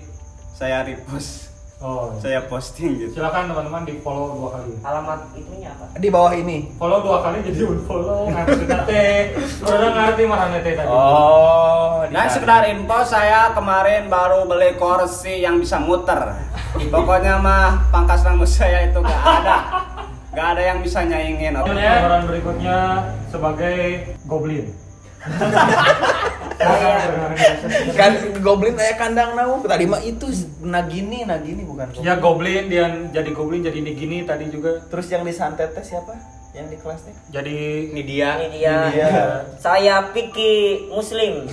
saya 0.54 0.86
repost 0.86 1.51
Oh. 1.82 2.14
saya 2.22 2.46
posting 2.46 2.94
gitu 3.02 3.18
Silakan 3.18 3.50
teman-teman 3.50 3.82
di 3.90 3.98
follow 4.06 4.38
dua 4.38 4.50
kali. 4.54 4.78
Alamat 4.86 5.34
itunya 5.34 5.74
apa? 5.74 5.98
Di 5.98 6.10
bawah 6.14 6.30
ini. 6.38 6.70
Follow 6.78 7.02
dua 7.02 7.26
kali 7.26 7.42
jadi 7.42 7.66
unfollow. 7.74 8.30
Ngerti 8.30 8.66
nate. 8.70 9.06
Udah 9.66 9.90
ngerti 9.90 10.24
mana 10.30 10.46
nate 10.54 10.72
tadi. 10.78 10.86
Oh, 10.86 12.06
nah 12.14 12.30
sekedar 12.30 12.70
info 12.70 13.02
saya 13.02 13.50
kemarin 13.58 14.14
baru 14.14 14.46
beli 14.46 14.78
kursi 14.78 15.42
yang 15.42 15.58
bisa 15.58 15.82
muter. 15.82 16.38
Pokoknya 16.78 17.42
mah 17.42 17.90
pangkas 17.90 18.22
rambut 18.30 18.46
saya 18.46 18.86
itu 18.86 19.02
gak 19.02 19.22
ada, 19.42 19.58
gak 20.38 20.48
ada 20.54 20.62
yang 20.62 20.80
bisa 20.86 21.02
nyaingin. 21.02 21.58
Pemeran 21.66 22.30
berikutnya 22.30 23.10
sebagai 23.34 24.06
goblin. 24.30 24.70
Kan 27.98 28.12
goblin 28.42 28.78
aya 28.78 28.94
kandang 28.98 29.38
nau. 29.38 29.62
Tadi 29.62 29.86
mah 29.86 30.02
itu 30.02 30.28
nagini, 30.62 31.26
nagini 31.26 31.62
bukan 31.66 31.90
goblin. 31.94 32.06
Ya 32.06 32.14
goblin 32.18 32.64
dia 32.70 32.86
jadi 33.14 33.30
goblin 33.34 33.62
jadi 33.66 33.78
ini 33.78 33.92
gini 33.94 34.18
tadi 34.26 34.50
juga 34.50 34.82
Terus 34.90 35.08
yang 35.14 35.26
disantet 35.26 35.74
teh 35.74 35.86
siapa? 35.86 36.14
Yang 36.52 36.68
di 36.68 36.78
kelas 36.84 37.00
teh? 37.08 37.16
jadi 37.32 37.60
Ini 37.94 38.02
dia. 38.04 38.30
Ini 38.42 38.48
dia. 38.58 38.78
Iya. 38.92 39.10
Saya 39.62 40.10
Piki 40.14 40.90
Muslim. 40.90 41.48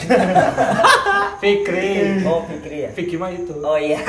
Fikri. 1.42 2.24
Oh, 2.26 2.42
Fikri 2.48 2.88
ya. 2.88 2.90
Fikri 2.92 3.16
mah 3.16 3.30
itu. 3.30 3.54
Oh 3.62 3.78
iya. 3.78 4.00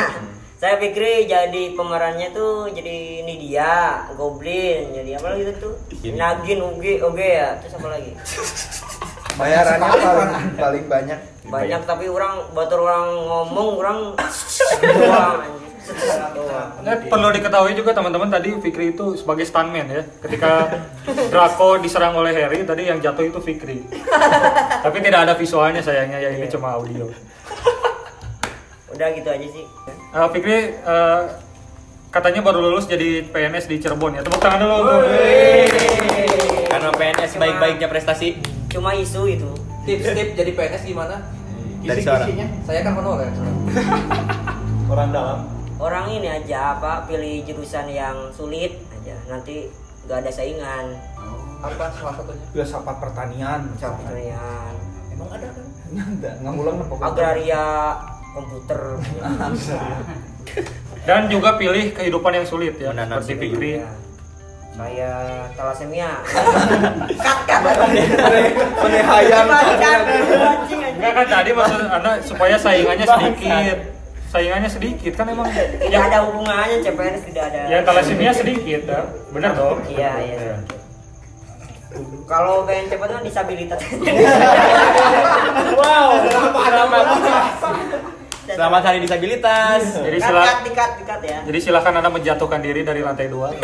Saya 0.59 0.75
Fikri 0.75 1.23
jadi 1.23 1.71
pemerannya 1.71 2.35
tuh 2.35 2.67
jadi 2.75 3.23
ini 3.23 3.39
dia, 3.39 4.03
Goblin, 4.19 4.91
jadi 4.91 5.15
apa 5.15 5.31
lagi 5.31 5.55
tuh? 5.55 5.79
Nagin 6.03 6.59
Uge 6.59 6.99
Oge 6.99 7.29
ya, 7.39 7.55
terus 7.63 7.79
apa 7.79 7.87
lagi? 7.95 8.11
Bayarannya 9.39 9.91
paling 10.03 10.31
paling 10.60 10.86
banyak. 10.91 11.19
Banyak 11.48 11.81
tapi 11.88 12.05
orang 12.12 12.51
batur 12.51 12.84
orang 12.84 13.08
ngomong 13.25 13.69
orang 13.79 13.98
doang. 15.00 16.69
Eh, 16.86 16.98
perlu 17.10 17.34
diketahui 17.34 17.74
juga 17.74 17.98
teman-teman 17.98 18.29
tadi 18.29 18.53
Fikri 18.62 18.93
itu 18.93 19.17
sebagai 19.17 19.48
stuntman 19.48 19.89
ya. 19.89 20.03
Ketika 20.22 20.69
Draco 21.31 21.81
diserang 21.81 22.13
oleh 22.13 22.36
Harry 22.36 22.62
tadi 22.67 22.86
yang 22.86 23.01
jatuh 23.01 23.25
itu 23.25 23.39
Fikri. 23.41 23.88
Tapi 24.86 24.98
tidak 25.01 25.25
ada 25.25 25.34
visualnya 25.34 25.81
sayangnya 25.81 26.19
ya 26.22 26.29
ini 26.36 26.46
cuma 26.51 26.77
audio. 26.77 27.10
Udah 28.93 29.08
gitu 29.15 29.29
aja 29.31 29.48
sih. 29.50 29.65
Eh, 29.89 30.27
Fikri 30.36 30.58
eh, 30.77 31.22
katanya 32.13 32.43
baru 32.46 32.60
lulus 32.69 32.86
jadi 32.86 33.25
PNS 33.25 33.65
di 33.65 33.81
Cirebon 33.81 34.19
ya. 34.19 34.22
Tepuk 34.22 34.43
tangan 34.43 34.62
dulu. 34.62 34.77
Karena 36.69 36.89
PNS 36.93 37.31
baik-baiknya 37.39 37.88
prestasi. 37.89 38.58
Cuma 38.69 38.93
isu 38.93 39.25
itu. 39.25 39.49
Tips-tips 39.89 40.38
jadi 40.38 40.51
PNS 40.53 40.83
gimana? 40.85 41.17
Dari 41.81 42.01
suara. 42.05 42.25
Saya 42.63 42.79
kan 42.85 42.93
honorer. 43.01 43.33
Orang 44.93 45.09
dalam. 45.09 45.39
Orang 45.79 46.05
ini 46.11 46.27
aja 46.27 46.77
apa 46.77 47.07
pilih 47.09 47.41
jurusan 47.49 47.89
yang 47.89 48.29
sulit 48.35 48.77
aja. 48.93 49.15
Nanti 49.25 49.71
gak 50.05 50.21
ada 50.21 50.31
saingan. 50.31 50.85
Apa 51.65 51.91
salah 51.97 52.13
satunya? 52.13 52.45
Filsafat 52.53 52.95
pertanian. 53.01 53.59
Pertanian. 53.79 54.73
Emang 55.09 55.29
ada 55.33 55.47
kan? 55.49 55.65
Enggak, 55.89 56.33
ngulang 56.45 56.77
Agraria 57.01 57.65
komputer. 58.38 58.81
Dan 61.07 61.25
juga 61.31 61.57
pilih 61.57 61.95
kehidupan 61.95 62.38
yang 62.38 62.45
sulit 62.45 62.77
ya. 62.77 62.93
Menanam 62.93 63.23
Seperti. 63.23 63.49
Fikri. 63.49 63.71
Ya. 63.81 63.89
Saya 64.79 65.12
talasemia. 65.59 66.12
Penehayang. 68.79 69.48
Enggak 70.95 71.12
kan 71.13 71.25
tadi 71.29 71.51
maksud 71.51 71.81
Anda 71.86 72.12
supaya 72.24 72.55
saingannya 72.55 73.03
sedikit. 73.05 73.77
Saingannya 74.29 74.69
sedikit 74.69 75.13
kan 75.15 75.25
emang 75.27 75.50
Tidak 75.50 75.89
yang 75.89 76.05
ada 76.05 76.21
hubungannya 76.24 76.79
CPNS 76.79 77.24
tidak 77.25 77.43
ada. 77.50 77.62
yang 77.67 77.81
talasemia 77.83 78.31
sedikit 78.31 78.81
ya. 78.86 79.01
Benar 79.29 79.51
dong? 79.51 79.81
Iya, 79.89 80.12
iya. 80.21 80.55
Kalau 82.24 82.62
pengen 82.63 82.86
cepet 82.88 83.09
kan 83.09 83.24
disabilitas. 83.25 83.79
Wow, 85.75 86.09
selamat. 86.62 87.05
Selamat 88.50 88.81
hari 88.83 88.98
disabilitas. 89.00 89.81
Jadi 89.98 90.17
Cut, 90.19 90.29
sila- 90.29 90.45
cut, 90.45 90.59
dikat, 90.63 90.91
dikat 90.98 91.21
ya. 91.21 91.39
Jadi 91.43 91.57
silakan 91.59 91.93
Anda 91.98 92.09
menjatuhkan 92.09 92.62
diri 92.62 92.81
dari 92.81 93.01
lantai 93.01 93.27
dua. 93.27 93.50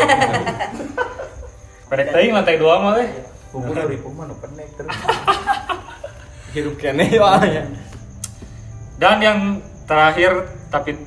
Pendek 1.86 2.10
teuing 2.10 2.34
lantai 2.34 2.58
dua 2.58 2.82
mah 2.82 2.92
teh. 2.98 3.08
Bubur 3.54 3.74
dari 3.78 3.96
puma 3.96 4.26
nu 4.26 4.34
pendek 4.36 4.68
terus. 4.74 4.90
Hidup 6.54 6.74
kene 6.76 7.06
soalnya. 7.08 7.62
Dan 8.98 9.16
yang 9.22 9.38
terakhir 9.86 10.50
tapi 10.66 10.98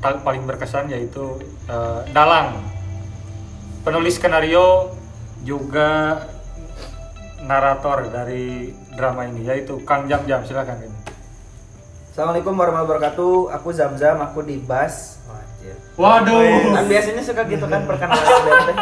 ta- 0.00 0.22
paling 0.22 0.48
berkesan 0.48 0.88
yaitu 0.88 1.38
eh, 1.68 2.00
Dalang. 2.10 2.64
Penulis 3.82 4.16
skenario 4.16 4.94
juga 5.42 6.22
narator 7.42 8.06
dari 8.08 8.70
drama 8.94 9.26
ini 9.26 9.42
yaitu 9.42 9.82
Kang 9.82 10.06
Jam 10.06 10.22
Jam 10.24 10.46
silakan 10.46 10.88
ini. 10.88 10.98
Assalamualaikum 12.14 12.54
warahmatullahi 12.54 12.88
wabarakatuh. 12.88 13.34
Aku 13.60 13.68
Zam 13.72 13.96
Zam, 13.98 14.20
aku 14.22 14.44
di 14.46 14.56
Bas. 14.56 15.18
Wajib. 15.62 15.78
Waduh. 15.94 16.74
Kan 16.74 16.84
biasanya 16.90 17.22
suka 17.22 17.42
gitu 17.46 17.66
kan 17.68 17.80
perkenalan. 17.86 18.74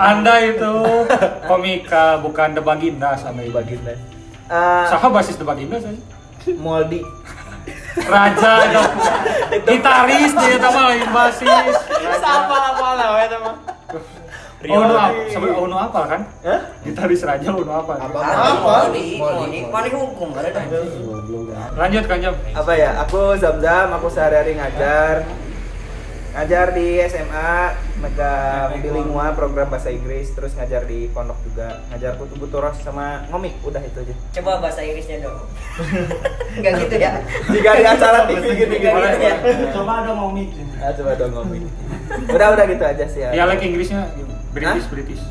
Anda 0.00 0.34
itu 0.40 0.74
komika 1.44 2.18
bukan 2.24 2.56
The 2.56 2.62
Baginda 2.64 3.12
sama 3.20 3.44
Ibu 3.44 3.52
Baginda. 3.52 3.92
Eh, 4.44 4.84
Siapa 4.88 5.08
basis 5.12 5.36
The 5.36 5.44
Baginda 5.44 5.76
saya? 5.80 5.96
Moldi. 6.56 7.00
Raja 7.94 8.52
dong. 8.74 8.92
Gitaris 9.64 10.32
dia 10.36 10.56
sama 10.60 10.80
lain 10.92 11.08
basis. 11.08 11.74
Siapa 12.20 12.56
apa 12.72 12.86
lah 12.96 13.08
we 13.16 13.24
teman. 13.28 13.54
Oh, 14.64 14.80
Uno 14.80 14.96
apa? 14.96 15.12
Sebenarnya 15.28 15.60
Uno 15.60 15.76
apa 15.76 16.00
kan? 16.08 16.20
Hah? 16.40 16.60
Gitaris 16.80 17.20
Raja 17.20 17.52
Uno 17.52 17.72
apa? 17.84 18.00
Apa? 18.00 18.18
Moni, 18.88 19.20
Moni, 19.20 19.58
Moni 19.68 19.88
hukum 19.92 20.32
ada 20.32 20.48
dah. 20.48 20.64
Lanjut 21.76 22.04
Kang 22.08 22.20
Jam. 22.24 22.32
Apa 22.56 22.72
ya? 22.72 22.96
Aku 23.04 23.36
Zam 23.36 23.60
Zam, 23.60 23.92
aku 23.92 24.08
sehari-hari 24.08 24.56
ngajar. 24.56 25.20
Ngajar 26.34 26.74
di 26.74 26.98
SMA, 27.06 27.78
megang 28.02 28.82
bilingual 28.82 29.38
program 29.38 29.70
bahasa 29.70 29.94
Inggris, 29.94 30.34
terus 30.34 30.50
ngajar 30.58 30.82
di 30.82 31.06
pondok 31.14 31.38
juga. 31.46 31.78
Ngajar 31.94 32.18
kutu 32.18 32.34
buturos 32.42 32.74
sama 32.82 33.22
ngomik, 33.30 33.54
udah 33.62 33.78
itu 33.78 34.02
aja. 34.02 34.14
Coba 34.42 34.58
bahasa 34.58 34.82
Inggrisnya 34.82 35.22
dong. 35.22 35.46
Enggak 36.58 36.72
gitu 36.82 36.94
ya. 36.98 37.22
Jika 37.54 37.70
di 37.78 37.84
acara 37.86 38.26
TV. 38.26 38.44
Boleh, 38.66 39.12
boleh. 39.14 39.34
Coba 39.70 39.92
ada 40.02 40.10
ngomik. 40.18 40.50
Ah, 40.82 40.90
coba 40.90 41.10
dong 41.14 41.32
ngomik. 41.38 41.62
Udah, 42.26 42.48
udah 42.58 42.64
gitu 42.66 42.82
aja 42.82 43.04
sih 43.06 43.20
ya. 43.22 43.30
Dialek 43.30 43.62
Inggrisnya 43.62 44.10
British 44.50 44.90
British. 44.90 45.22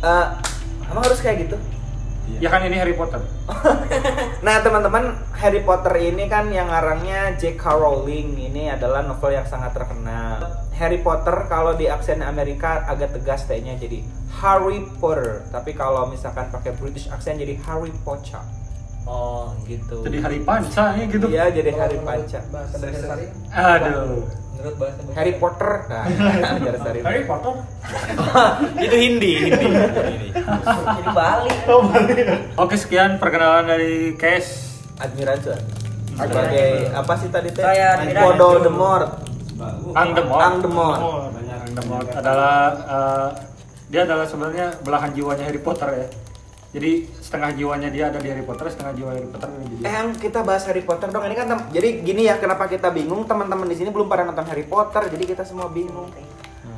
Eh, 0.00 0.26
emang 0.88 1.04
harus 1.04 1.20
kayak 1.20 1.44
gitu? 1.44 1.60
Ya 2.36 2.48
kan 2.52 2.60
ini 2.68 2.76
Harry 2.76 2.92
Potter. 2.92 3.20
Nah 4.46 4.62
teman-teman 4.62 5.18
Harry 5.34 5.60
Potter 5.66 5.98
ini 5.98 6.30
kan 6.30 6.46
yang 6.52 6.70
ngarangnya 6.70 7.34
J.K. 7.36 7.64
Rowling 7.74 8.38
ini 8.38 8.70
adalah 8.70 9.02
novel 9.02 9.34
yang 9.34 9.48
sangat 9.48 9.74
terkenal. 9.74 10.68
Harry 10.78 11.02
Potter 11.02 11.50
kalau 11.50 11.74
di 11.74 11.90
aksen 11.90 12.22
Amerika 12.22 12.86
agak 12.86 13.18
tegas 13.18 13.44
T-nya 13.50 13.74
jadi 13.74 14.04
Harry 14.38 14.86
Potter, 15.02 15.42
tapi 15.50 15.74
kalau 15.74 16.06
misalkan 16.06 16.46
pakai 16.54 16.70
British 16.78 17.10
aksen 17.10 17.34
jadi 17.34 17.58
Harry 17.66 17.90
Potter. 18.06 18.38
Oh, 19.08 19.56
gitu. 19.64 20.04
Jadi 20.04 20.20
Hari 20.20 20.38
Panca 20.44 20.92
ya 20.92 21.04
gitu. 21.08 21.26
Iya 21.32 21.48
jadi 21.48 21.72
Harry 21.80 21.96
Panca. 22.04 22.44
Bahasa 22.52 22.76
Aduh. 23.56 24.20
Menurut 24.58 24.76
bahasa 24.82 25.00
Harry 25.14 25.34
Potter. 25.38 25.70
Nah, 25.86 26.04
Garis 26.66 26.82
Harry. 26.82 27.00
Harry 27.06 27.22
Potter. 27.30 27.54
Itu 28.84 28.96
Hindi, 28.98 29.32
Hindi. 29.46 29.54
Hindi. 29.54 30.28
jadi 30.34 31.10
Bali. 31.14 31.50
Oke 32.58 32.74
sekian 32.74 33.22
perkenalan 33.22 33.70
dari 33.70 34.18
Cash. 34.18 34.66
Admiral 34.98 35.38
Cuan. 35.38 35.62
Sebagai 36.18 36.70
apa 36.90 37.12
sih 37.22 37.28
tadi 37.30 37.48
teh? 37.54 37.62
Saya 37.62 38.02
Admiral 38.02 38.22
Podo 38.26 38.46
Cuan. 38.50 38.62
Demor. 38.66 39.02
Ang 39.94 40.08
Demor. 40.18 40.40
Ang 40.42 40.56
Demor. 40.58 40.96
Ang 41.38 41.72
Demor 41.78 42.02
adalah 42.10 42.58
eh, 42.74 43.28
dia 43.88 44.02
adalah 44.02 44.26
sebenarnya 44.26 44.74
belahan 44.82 45.14
jiwanya 45.14 45.46
Harry 45.46 45.62
Potter 45.62 45.88
ya. 45.94 46.06
Jadi 46.68 47.08
setengah 47.16 47.56
jiwanya 47.56 47.88
dia 47.88 48.12
ada 48.12 48.20
di 48.20 48.28
Harry 48.28 48.44
Potter, 48.44 48.68
setengah 48.68 48.92
jiwa 48.92 49.10
Harry 49.16 49.24
Potter 49.24 49.48
ada 49.48 49.58
di 49.64 49.76
dia. 49.80 49.84
Eh, 49.88 49.94
yang 49.96 50.08
kita 50.12 50.44
bahas 50.44 50.68
Harry 50.68 50.84
Potter 50.84 51.08
dong. 51.08 51.24
Ini 51.24 51.32
kan 51.32 51.46
tem- 51.48 51.68
jadi 51.72 51.88
gini 52.04 52.22
ya, 52.28 52.36
kenapa 52.36 52.68
kita 52.68 52.92
bingung? 52.92 53.24
Teman-teman 53.24 53.64
di 53.64 53.76
sini 53.76 53.88
belum 53.88 54.04
pada 54.04 54.28
nonton 54.28 54.44
Harry 54.44 54.68
Potter, 54.68 55.08
jadi 55.08 55.24
kita 55.24 55.42
semua 55.48 55.72
bingung. 55.72 56.12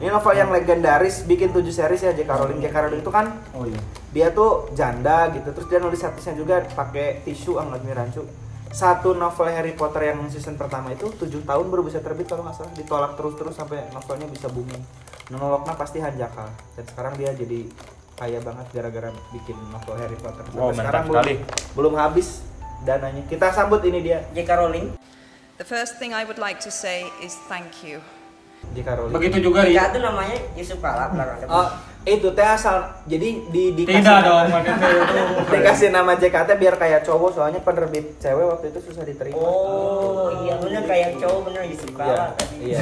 Ini 0.01 0.09
novel 0.09 0.33
yang 0.33 0.49
legendaris, 0.49 1.29
bikin 1.29 1.53
7 1.53 1.69
series 1.69 2.01
ya 2.01 2.17
J.K. 2.17 2.31
Rowling. 2.33 2.65
J.K. 2.65 2.77
Rowling 2.89 3.03
itu 3.05 3.13
kan 3.13 3.37
Oh 3.53 3.69
iya. 3.69 3.77
dia 4.17 4.33
tuh 4.33 4.73
janda 4.73 5.29
gitu, 5.29 5.53
terus 5.53 5.69
dia 5.69 5.77
nulis 5.77 6.01
statusnya 6.01 6.41
juga 6.41 6.65
pakai 6.73 7.21
tisu 7.27 7.61
angkat 7.61 7.85
rancu. 7.93 8.25
Satu 8.73 9.13
novel 9.13 9.51
Harry 9.53 9.75
Potter 9.77 10.15
yang 10.15 10.25
season 10.31 10.57
pertama 10.57 10.95
itu 10.95 11.11
7 11.11 11.43
tahun 11.45 11.67
baru 11.69 11.83
bisa 11.85 11.99
terbit 12.01 12.31
kalau 12.31 12.47
nggak 12.47 12.57
salah, 12.57 12.73
ditolak 12.79 13.13
terus-terus 13.19 13.53
sampai 13.53 13.91
novelnya 13.93 14.31
bisa 14.31 14.47
booming. 14.49 14.81
Monolognya 15.35 15.75
pasti 15.77 15.99
Hanjakal. 16.01 16.49
Dan 16.79 16.85
sekarang 16.87 17.13
dia 17.21 17.35
jadi 17.37 17.67
kaya 18.21 18.37
banget 18.39 18.67
gara-gara 18.71 19.09
bikin 19.33 19.57
novel 19.67 19.97
Harry 19.97 20.15
Potter. 20.15 20.45
Sampai 20.45 20.55
Wow, 20.55 20.69
mantap 20.69 20.77
sekarang 20.79 21.03
belum, 21.03 21.17
sekali. 21.17 21.35
belum 21.73 21.95
habis 21.97 22.29
dananya. 22.83 23.23
Kita 23.25 23.49
sambut 23.49 23.81
ini 23.83 23.99
dia 23.99 24.29
J.K. 24.31 24.50
Rowling. 24.55 24.87
The 25.57 25.65
first 25.65 25.97
thing 25.97 26.12
I 26.12 26.23
would 26.23 26.37
like 26.37 26.61
to 26.61 26.71
say 26.71 27.09
is 27.19 27.33
thank 27.47 27.81
you. 27.81 28.05
J.K. 28.71 28.89
Rowling. 28.91 29.17
Begitu 29.17 29.41
juga. 29.43 29.65
Ria. 29.65 29.89
itu 29.89 29.99
namanya 29.99 30.37
Yusuf 30.53 30.79
Kala 30.79 31.09
belakang. 31.09 31.49
Oh, 31.49 31.69
itu 32.03 32.29
teh 32.31 32.45
asal 32.47 32.77
jadi 33.05 33.29
di 33.47 33.73
dikasih 33.75 34.00
Tidak 34.00 34.21
nama- 34.21 34.25
dong, 34.47 34.49
itu. 34.53 35.21
dikasih 35.57 35.89
nama 35.89 36.12
JKT 36.15 36.50
biar 36.57 36.75
kayak 36.77 37.00
cowok 37.03 37.31
soalnya 37.35 37.61
penerbit 37.61 38.17
cewek 38.17 38.45
waktu 38.47 38.69
itu 38.69 38.81
susah 38.85 39.00
diterima. 39.03 39.37
Oh, 39.37 40.29
iya 40.41 40.57
bener 40.57 40.85
kayak 40.85 41.17
cowok 41.17 41.41
bener 41.49 41.65
Yusuf 41.67 41.89
Iya. 41.91 41.97
Kala 41.99 42.27
tadi. 42.37 42.57
Iya. 42.62 42.81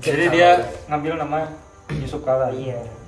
Jadi 0.00 0.24
dia 0.30 0.48
ngambil 0.86 1.12
nama 1.16 1.38
Yusuf 1.94 2.20
Kala. 2.20 2.48
Iya. 2.50 2.99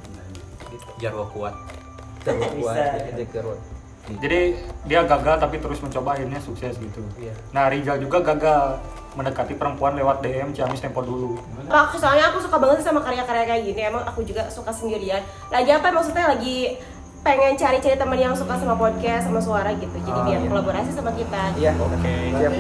Jarwo 1.02 1.26
kuat. 1.28 1.54
Cowok 2.24 2.50
kuat, 2.62 2.74
Bisa. 2.78 3.14
J.K. 3.18 3.34
Rowling. 3.42 3.66
Jadi 4.02 4.58
dia 4.84 5.06
gagal 5.06 5.38
tapi 5.38 5.62
terus 5.62 5.78
mencoba 5.78 6.18
akhirnya 6.18 6.38
sukses 6.42 6.74
gitu. 6.74 7.02
Iya. 7.18 7.34
Nah 7.54 7.70
Rizal 7.70 8.02
juga 8.02 8.18
gagal 8.20 8.82
mendekati 9.14 9.54
perempuan 9.54 9.94
lewat 9.94 10.26
DM 10.26 10.50
Ciamis 10.50 10.82
Tempo 10.82 11.06
dulu. 11.06 11.38
Aku 11.70 11.96
soalnya 12.02 12.34
aku 12.34 12.42
suka 12.42 12.58
banget 12.58 12.82
sama 12.82 12.98
karya-karya 12.98 13.46
kayak 13.46 13.62
gini. 13.62 13.80
Emang 13.86 14.02
aku 14.02 14.26
juga 14.26 14.50
suka 14.50 14.74
sendirian. 14.74 15.22
Lagi 15.54 15.70
apa 15.70 15.94
maksudnya 15.94 16.34
lagi 16.34 16.82
pengen 17.22 17.54
cari-cari 17.54 17.94
teman 17.94 18.18
yang 18.18 18.34
suka 18.34 18.58
sama 18.58 18.74
podcast 18.74 19.30
sama 19.30 19.38
suara 19.38 19.70
gitu. 19.78 19.94
Jadi 19.94 20.18
Oh, 20.18 20.26
biar 20.26 20.40
iya. 20.42 20.50
kolaborasi 20.50 20.90
sama 20.90 21.14
kita. 21.14 21.42
Iya. 21.54 21.72
Oke. 21.78 22.14
Siap. 22.34 22.52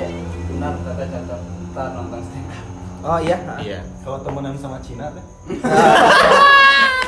Benar 0.46 0.72
kata. 0.78 1.36
Tak 1.74 1.86
nonton 1.90 2.20
stand. 2.22 2.46
Oh 3.02 3.18
iya. 3.18 3.36
Iya. 3.58 3.80
Kalau 4.06 4.18
temenan 4.22 4.54
sama 4.54 4.78
Cina 4.78 5.10
teh. 5.10 5.24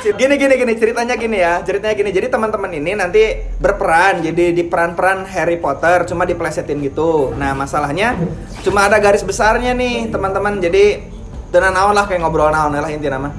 Gini 0.05 0.37
gini 0.37 0.53
gini 0.53 0.73
ceritanya 0.77 1.17
gini 1.17 1.37
ya 1.41 1.65
ceritanya 1.65 1.97
gini. 1.97 2.13
Jadi 2.13 2.27
teman-teman 2.29 2.69
ini 2.77 2.93
nanti 2.93 3.41
berperan 3.57 4.21
jadi 4.21 4.53
di 4.53 4.61
peran-peran 4.61 5.25
Harry 5.25 5.57
Potter 5.57 6.05
cuma 6.05 6.29
diplesetin 6.29 6.77
gitu. 6.85 7.33
Nah 7.33 7.57
masalahnya 7.57 8.13
cuma 8.61 8.85
ada 8.85 9.01
garis 9.01 9.25
besarnya 9.25 9.73
nih 9.73 10.13
teman-teman. 10.13 10.61
Jadi 10.61 11.15
tenan 11.49 11.71
naon 11.71 11.95
lah 11.95 12.05
kayak 12.05 12.19
ngobrol 12.19 12.51
naon 12.51 12.75
lah 12.75 12.91
intinya 12.91 13.15
nama 13.15 13.29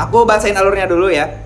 aku 0.00 0.24
bacain 0.24 0.56
alurnya 0.56 0.88
dulu 0.88 1.12
ya 1.12 1.45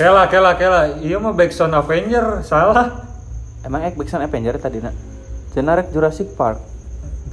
Kela, 0.00 0.24
kela, 0.32 0.56
kela. 0.56 0.96
Iya 1.04 1.20
mah 1.20 1.36
Backsound 1.36 1.76
Avenger, 1.76 2.40
salah. 2.40 3.04
Emang 3.60 3.84
ek 3.84 4.00
Backsound 4.00 4.24
Avenger 4.24 4.56
tadi 4.56 4.80
nak? 4.80 5.19
Jenarek 5.50 5.90
Jurassic 5.90 6.38
Park. 6.38 6.62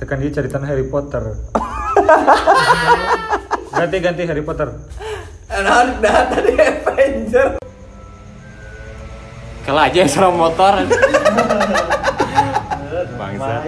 Tekan 0.01 0.17
dia 0.17 0.33
ceritaan 0.33 0.65
Harry 0.65 0.89
Potter. 0.89 1.21
ganti 3.77 3.97
ganti 4.01 4.25
Harry 4.25 4.41
Potter. 4.41 4.73
Nah, 5.53 5.85
nah 6.01 6.21
tadi 6.25 6.51
Avenger. 6.57 7.61
Kela 9.61 9.85
aja 9.85 10.01
serang 10.09 10.33
motor. 10.33 10.81
Bangsa. 13.21 13.61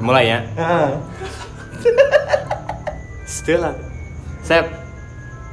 Mulai 0.00 0.24
ya. 0.28 0.38
Setelah. 3.24 3.72
Sep. 4.48 4.68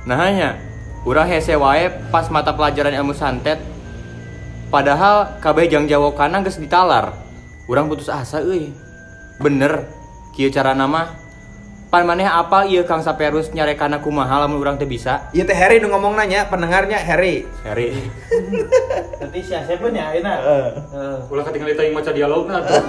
Nah 0.07 0.17
hanya 0.27 0.59
urang 1.07 1.27
hese 1.27 1.55
wae 1.55 1.87
pas 2.11 2.27
mata 2.27 2.51
pelajaran 2.51 2.91
ilmu 2.99 3.15
santet. 3.15 3.76
Padahal 4.67 5.39
kabeh 5.39 5.71
jang 5.71 5.87
jawa 5.87 6.11
kana 6.11 6.43
geus 6.43 6.59
ditalar. 6.59 7.15
Urang 7.71 7.87
putus 7.87 8.11
asa 8.11 8.43
euy. 8.43 8.75
Bener 9.39 9.87
kieu 10.35 10.51
cara 10.51 10.75
nama 10.75 11.15
pan 11.87 12.03
maneh 12.03 12.27
apa 12.27 12.67
iya 12.67 12.83
Kang 12.83 12.99
Saperus 12.99 13.55
nyarekana 13.55 14.03
kumaha 14.03 14.43
lamun 14.43 14.59
urang 14.59 14.75
teu 14.75 14.83
bisa? 14.83 15.31
Iya 15.31 15.47
teh 15.47 15.55
Harry 15.55 15.79
nu 15.79 15.87
ngomong 15.87 16.19
nanya 16.19 16.51
pendengarnya 16.51 16.99
Harry. 16.99 17.47
Harry. 17.63 17.95
Nanti 19.23 19.39
siapa 19.39 19.79
pun 19.79 19.95
ya, 19.95 20.11
enak. 20.11 20.39
Ulah 21.31 21.43
ketinggalan 21.47 21.75
teuing 21.79 21.95
maca 21.95 22.11
dialogna 22.11 22.59
tuh. 22.63 22.83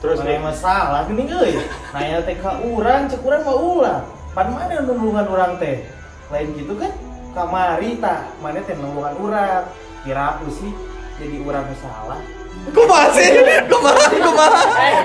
Terus 0.00 0.16
Mana 0.20 0.32
yang 0.32 0.44
masalah 0.48 1.00
gini 1.08 1.28
euy. 1.28 1.60
Nanya 1.92 2.24
teh 2.24 2.36
ka 2.40 2.56
urang, 2.64 3.04
cek 3.04 3.20
urang 3.20 3.44
mah 3.44 3.56
ulah. 3.56 3.98
Pan 4.32 4.48
mana 4.52 4.80
nulungan 4.80 5.28
urang 5.28 5.52
teh? 5.60 5.84
Lain 6.32 6.56
gitu 6.56 6.72
kan? 6.76 6.92
Kamari 7.36 8.00
tak, 8.00 8.32
mana 8.40 8.64
teh 8.64 8.76
nulungan 8.80 9.12
urang. 9.20 9.64
Kira 10.06 10.38
aku 10.38 10.46
sih 10.48 10.70
jadi 11.18 11.36
urang 11.42 11.66
nu 11.66 11.74
salah. 11.76 12.20
Kumaha 12.70 13.06
sih? 13.12 13.26
Kumaha? 13.66 14.06
Kumaha? 14.08 14.60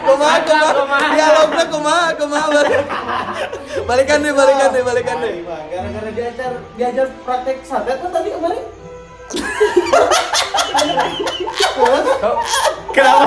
Kumaha? 0.06 0.38
Kumaha? 0.46 1.08
Dialognya 1.10 1.66
kumaha? 1.68 2.06
Kumaha? 2.16 2.48
Balik- 2.54 2.88
Balikan 3.82 4.18
deh, 4.22 4.32
balikan 4.32 4.70
deh, 4.70 4.82
balikan 4.82 5.18
deh. 5.20 5.34
Gara-gara 5.44 6.10
diajar 6.12 6.52
diajar 6.78 7.08
praktek 7.26 7.66
santet 7.66 7.98
kan 7.98 8.10
tadi 8.14 8.30
kemarin. 8.30 8.64
Kenapa? 12.92 13.24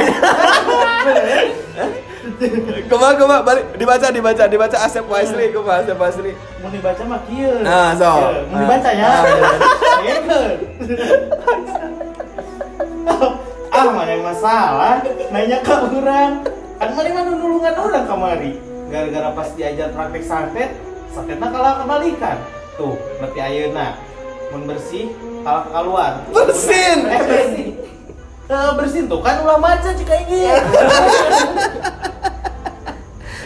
Kumaha? 2.91 3.13
Kumaha? 3.17 3.41
Balik 3.45 3.65
dibaca, 3.77 4.07
dibaca, 4.09 4.45
dibaca 4.49 4.77
Asep 4.81 5.05
Wisely, 5.05 5.53
kumaha 5.53 5.85
Asep 5.85 5.99
Wisely. 5.99 6.33
Mau 6.63 6.71
dibaca 6.73 7.03
mah 7.05 7.21
kieu. 7.29 7.61
Nah, 7.61 7.93
so. 7.97 8.11
Mau 8.49 8.59
dibaca 8.65 8.91
ya. 8.93 9.05
Ah, 9.05 9.23
iya. 10.05 10.15
Dengerin. 10.25 10.61
ah, 13.77 13.89
mana 13.93 14.11
yang 14.11 14.25
masalah? 14.25 14.95
Nanya 15.29 15.59
ke 15.61 15.75
orang. 15.75 16.33
Kan 16.81 16.91
mana 16.97 17.09
mana 17.13 17.31
nulungan 17.37 17.75
orang 17.77 18.05
kamari. 18.09 18.53
Gara-gara 18.89 19.29
pas 19.33 19.49
diajar 19.57 19.89
praktek 19.91 20.23
santet, 20.23 20.71
santetnya 21.11 21.49
kalah 21.51 21.83
kebalikan. 21.83 22.37
Tuh, 22.79 22.95
nepi 23.19 23.39
ayeuna. 23.41 23.99
Mun 24.53 24.71
bersih, 24.71 25.11
kalah 25.43 25.67
keluar. 25.73 26.13
Bersin. 26.31 26.99
Eh, 27.11 27.23
bersin. 27.27 27.93
Eh, 28.55 28.73
bersin 28.79 29.11
tuh 29.11 29.19
kan 29.19 29.43
ulah 29.43 29.59
maca 29.59 29.90
jika 29.90 30.14
ingin. 30.23 30.62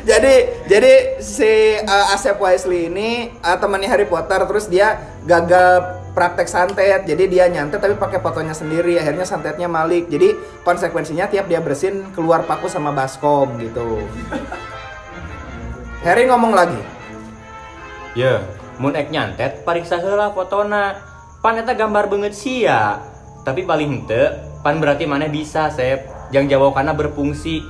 jadi 0.09 0.35
jadi 0.69 0.93
si 1.25 1.81
uh, 1.81 2.13
Asep 2.13 2.37
Wisely 2.37 2.93
ini 2.93 3.33
uh, 3.41 3.57
temannya 3.57 3.89
Harry 3.89 4.05
Potter 4.05 4.41
terus 4.45 4.69
dia 4.69 5.01
gagal 5.25 6.01
praktek 6.13 6.49
santet 6.49 7.05
jadi 7.09 7.25
dia 7.29 7.45
nyantet 7.49 7.81
tapi 7.81 7.97
pakai 7.97 8.21
fotonya 8.21 8.57
sendiri 8.57 8.97
akhirnya 8.97 9.29
santetnya 9.29 9.69
malik 9.69 10.09
jadi 10.09 10.33
konsekuensinya 10.65 11.29
tiap 11.29 11.45
dia 11.49 11.61
bersin 11.61 12.09
keluar 12.17 12.49
paku 12.49 12.73
sama 12.73 12.89
baskom 12.93 13.61
gitu 13.61 14.01
Harry 16.05 16.25
ngomong 16.25 16.57
lagi 16.57 16.81
Ya, 18.17 18.43
mun 18.83 18.99
ek 18.99 19.15
nyantet 19.15 19.63
pariksa 19.63 20.03
heula 20.03 20.35
fotona. 20.35 20.99
Pan 21.39 21.55
eta 21.55 21.71
gambar 21.71 22.11
banget 22.11 22.35
sia. 22.35 22.99
Tapi 23.47 23.63
paling 23.63 24.03
henteu, 24.03 24.35
pan 24.63 24.83
berarti 24.83 25.05
mana 25.09 25.31
bisa, 25.31 25.71
Sep. 25.73 26.07
Jang 26.35 26.47
jawabanna 26.47 26.93
berfungsi. 26.93 27.65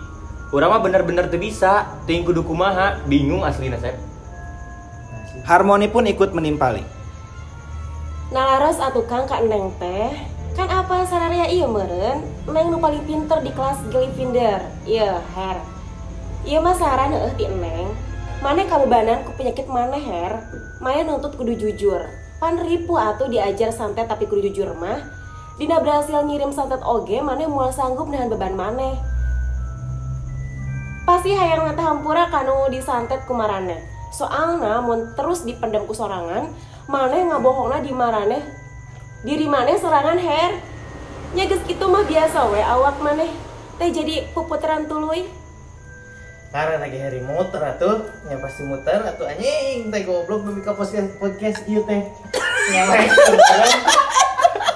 Urang 0.50 0.74
mah 0.74 0.80
bener-bener 0.82 1.28
teu 1.28 1.38
bisa, 1.38 1.86
teuing 2.08 2.24
kudu 2.24 2.42
kumaha, 2.42 3.00
bingung 3.06 3.44
aslina, 3.44 3.76
Sep. 3.78 3.94
Harmoni 5.48 5.88
pun 5.88 6.04
ikut 6.04 6.36
menimpali. 6.36 6.84
Nah 8.28 8.44
laras 8.44 8.76
atuh 8.76 9.08
kang 9.08 9.24
kak 9.24 9.40
Neng 9.48 9.72
teh. 9.80 10.12
Kan 10.52 10.68
apa 10.68 11.06
sararea 11.06 11.46
iya 11.46 11.70
meren 11.70 12.26
Neng 12.50 12.74
nu 12.74 12.82
paling 12.82 13.06
pinter 13.06 13.38
di 13.46 13.54
kelas 13.54 13.78
Gryffindor 13.88 14.58
Iya 14.84 15.22
her. 15.32 15.56
Iya 16.44 16.58
mah 16.60 16.76
saran 16.76 17.16
heeh 17.16 17.32
ti 17.40 17.48
Neng. 17.48 17.96
Mana 18.44 18.68
kamu 18.68 18.86
banan 18.92 19.24
ku 19.24 19.32
penyakit 19.32 19.64
mana 19.72 19.96
her? 19.96 20.44
Maya 20.84 21.08
nuntut 21.08 21.40
kudu 21.40 21.56
jujur. 21.56 22.04
Pan 22.36 22.60
ripu 22.60 23.00
atuh 23.00 23.32
diajar 23.32 23.72
santet 23.72 24.04
tapi 24.04 24.28
kudu 24.28 24.52
jujur 24.52 24.76
mah 24.76 25.00
Dina 25.58 25.82
berhasil 25.82 26.22
ngirim 26.22 26.54
santet 26.54 26.78
oge 26.86 27.18
mana 27.18 27.50
mual 27.50 27.74
sanggup 27.74 28.06
nahan 28.06 28.30
beban 28.30 28.54
maneh. 28.54 28.94
Pasti 31.02 31.32
hayang 31.34 31.66
nanti 31.66 31.82
hampura 31.82 32.30
kanu 32.30 32.70
disantet 32.70 33.26
kumarane. 33.26 33.80
Soalna 34.14 34.80
mun 34.80 35.12
terus 35.18 35.42
dipendam 35.42 35.84
ku 35.84 35.92
sorangan 35.96 36.52
maneh 36.86 37.26
ngabohongna 37.26 37.82
di 37.82 37.90
marane? 37.90 38.38
Diri 39.26 39.50
maneh 39.50 39.80
sorangan 39.80 40.20
her. 40.20 40.52
Nyages 41.34 41.60
gitu 41.66 41.90
mah 41.90 42.06
biasa 42.06 42.38
we 42.54 42.60
awak 42.62 42.96
maneh. 43.02 43.28
Teh 43.82 43.90
jadi 43.90 44.30
puputeran 44.36 44.86
tuluy. 44.86 45.26
Karena 46.48 46.80
lagi 46.80 46.96
hari 46.96 47.20
muter 47.20 47.60
atuh, 47.60 48.08
yang 48.32 48.40
pasti 48.40 48.64
muter 48.64 49.04
atuh. 49.04 49.28
Anjing 49.28 49.92
teh 49.92 50.02
goblok 50.08 50.48
demi 50.48 50.64
ka 50.64 50.72
podcast 50.72 51.12
podcast 51.20 51.60
ieu 51.68 51.84
teh. 51.84 52.04
Ngelek. 52.72 53.08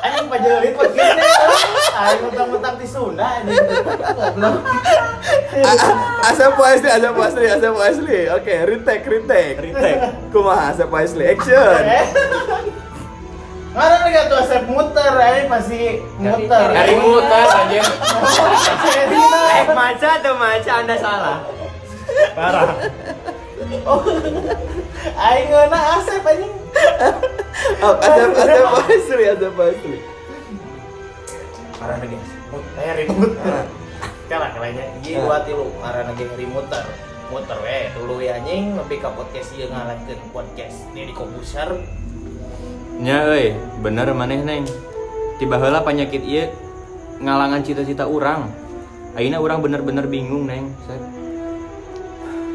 Anjing 0.04 0.26
pajelit 0.28 0.76
podcast 0.76 1.12
teh. 1.16 1.28
Aing 2.02 2.20
mentang-mentang 2.26 2.74
di 2.82 2.86
Sunda 2.88 3.26
anjing 3.38 3.62
goblok. 4.18 4.58
Asep 6.26 6.52
Wisely, 6.58 6.90
Asep 6.90 7.14
Wisely, 7.14 7.46
Asep 7.46 7.74
Wisely 7.78 8.20
Oke, 8.26 8.54
retake, 8.66 9.04
retake. 9.06 9.56
Retake. 9.62 10.00
Kumaha 10.34 10.74
Asep 10.74 10.90
Wisely, 10.90 11.30
action. 11.30 11.82
Mana 13.72 14.04
lagi 14.04 14.18
atuh 14.20 14.36
asep? 14.44 14.62
Muter, 14.68 15.16
aing 15.16 15.48
pasti 15.48 16.04
muter. 16.20 16.66
Dari 16.76 16.94
muter 17.00 17.46
anjing. 17.48 17.86
Eh, 19.52 19.68
maca 19.72 20.10
tuh 20.20 20.34
maca 20.36 20.72
anda 20.80 20.96
salah. 20.98 21.38
Parah. 22.36 22.68
Oh, 23.88 24.00
aing 25.06 25.46
ngeuna 25.48 25.78
asep 25.96 26.20
anjing. 26.20 26.52
Oh, 27.80 27.94
Asep, 27.96 28.28
Asep 28.36 28.64
Wisely, 28.76 29.24
Asep 29.28 29.52
Wisely 31.82 32.14
Parah 32.52 32.94
lagi 32.94 33.06
muter, 33.10 33.10
muter. 33.10 33.64
Kalah 34.30 34.50
kalanya. 34.54 34.84
Ieu 35.02 35.18
dua 35.18 35.42
tilu, 35.42 35.66
marah 35.82 36.06
lagi 36.06 36.22
hari 36.30 36.46
muter. 36.46 36.84
Muter 37.32 37.58
we, 37.64 37.78
dulu 37.96 38.14
ya 38.22 38.38
anjing 38.38 38.76
lebih 38.78 39.02
ke 39.02 39.08
podcast 39.08 39.50
ieu 39.56 39.66
ngalahkeun 39.66 40.20
podcast 40.30 40.76
Deddy 40.94 41.12
Kobuser. 41.16 41.80
Nya 43.02 43.26
euy, 43.26 43.56
bener 43.82 44.14
maneh 44.14 44.46
neng. 44.46 44.64
Tiba 45.42 45.58
heula 45.58 45.82
penyakit 45.82 46.22
ieu 46.22 46.54
ngalangan 47.18 47.66
cita-cita 47.66 48.06
urang. 48.06 48.46
Ayeuna 49.18 49.42
urang 49.42 49.60
bener-bener 49.60 50.08
bingung, 50.08 50.48
Neng. 50.48 50.72
Sep. 50.88 51.02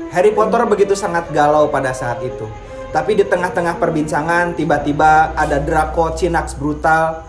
Harry 0.10 0.34
Potter 0.34 0.66
begitu 0.66 0.98
sangat 0.98 1.30
galau 1.30 1.70
pada 1.70 1.94
saat 1.94 2.18
itu. 2.26 2.50
Tapi 2.90 3.14
di 3.14 3.28
tengah-tengah 3.28 3.78
perbincangan 3.78 4.58
tiba-tiba 4.58 5.38
ada 5.38 5.62
Draco 5.62 6.16
Cinax 6.18 6.58
brutal 6.58 7.22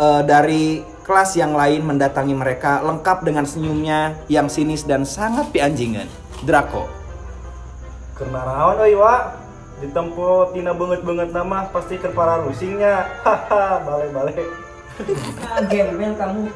eh, 0.00 0.22
dari 0.26 0.91
kelas 1.12 1.36
yang 1.36 1.52
lain 1.52 1.84
mendatangi 1.84 2.32
mereka 2.32 2.80
lengkap 2.80 3.20
dengan 3.20 3.44
senyumnya 3.44 4.16
yang 4.32 4.48
sinis 4.48 4.80
dan 4.80 5.04
sangat 5.04 5.52
pianjingan. 5.52 6.08
Draco. 6.40 6.88
Karena 8.16 8.40
naon 8.48 8.80
euy 8.80 8.96
wa 8.96 9.36
ditempo 9.84 10.48
tina 10.56 10.72
banget-banget 10.72 11.36
nama 11.36 11.68
pasti 11.68 12.00
keur 12.00 12.16
para 12.16 12.40
rusingnya 12.40 13.12
haha 13.28 13.84
balik-balik 13.84 14.40
gembel 15.68 16.16
kamu 16.16 16.48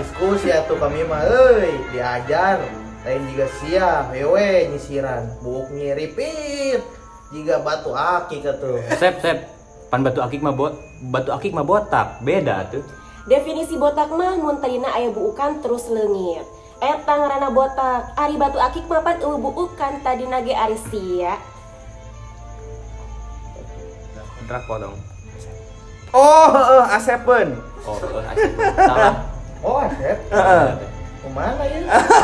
Diskusi 0.00 0.48
atuh 0.48 0.80
kami 0.80 1.04
mah 1.04 1.28
euy, 1.28 1.84
diajar. 1.92 2.64
Lain 3.04 3.28
juga 3.28 3.46
sia, 3.60 4.08
hewe 4.16 4.72
nyisiran, 4.72 5.36
buk 5.44 5.68
nyiripit. 5.68 6.80
Jika 7.28 7.60
batu 7.60 7.92
akik 7.92 8.40
atuh. 8.48 8.80
Sep, 8.96 9.20
sep. 9.20 9.57
Pan 9.88 10.04
batu 10.04 10.20
akik 10.20 10.44
mah 10.44 10.52
bot, 10.52 10.76
batu 11.08 11.32
akik 11.32 11.56
mah 11.56 11.64
botak, 11.64 12.20
beda 12.20 12.68
tuh. 12.68 12.84
definisi 13.28 13.76
botak 13.76 14.08
mah 14.08 14.40
mun 14.40 14.56
tadina 14.56 14.88
aya 14.96 15.12
buukan 15.12 15.60
terus 15.60 15.84
leungit 15.92 16.48
eta 16.80 17.12
ngaranna 17.12 17.52
botak 17.52 18.16
ari 18.16 18.40
batu 18.40 18.56
akik 18.56 18.88
mah 18.88 19.04
pan 19.04 19.20
eueuh 19.20 19.36
buukan 19.36 20.00
tadina 20.00 20.40
ge 20.40 20.56
ari 20.56 20.80
sia 20.88 21.36
Draco 24.48 24.80
dong. 24.80 24.96
Oh, 26.08 26.48
heeh, 26.56 26.84
Asepen. 26.96 27.52
Oh, 27.84 28.00
oh, 28.00 28.24
asik. 28.32 28.48
salah. 28.80 29.14
Oh, 29.60 29.76
asep. 29.76 30.16
Heeh. 30.32 30.68
Ke 31.20 31.28
mana 31.36 31.64
ya? 31.68 31.80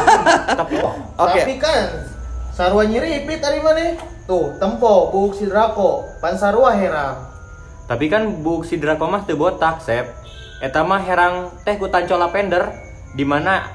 Tapi 0.65 0.75
Oke. 1.21 1.41
Tapi 1.45 1.55
kan 1.61 2.09
sarua 2.57 2.89
nyiripit 2.89 3.45
ari 3.45 3.61
mana? 3.61 4.01
Tuh, 4.25 4.57
tempo 4.57 5.13
buk 5.13 5.37
si 5.37 5.45
Draco, 5.45 6.09
pan 6.25 6.33
sarua 6.41 6.73
heram. 6.73 7.34
Tapi 7.85 8.09
kan 8.09 8.41
buk 8.41 8.65
si 8.65 8.81
Draco 8.81 9.05
mah 9.09 9.29
teu 9.29 9.37
botak, 9.37 9.85
Sep. 9.85 10.09
Eta 10.65 10.81
mah 10.81 11.05
herang 11.05 11.53
teh 11.63 11.77
ku 11.77 11.93
tanco 11.93 12.17
lavender 12.17 12.73
di 13.13 13.23
mana 13.27 13.69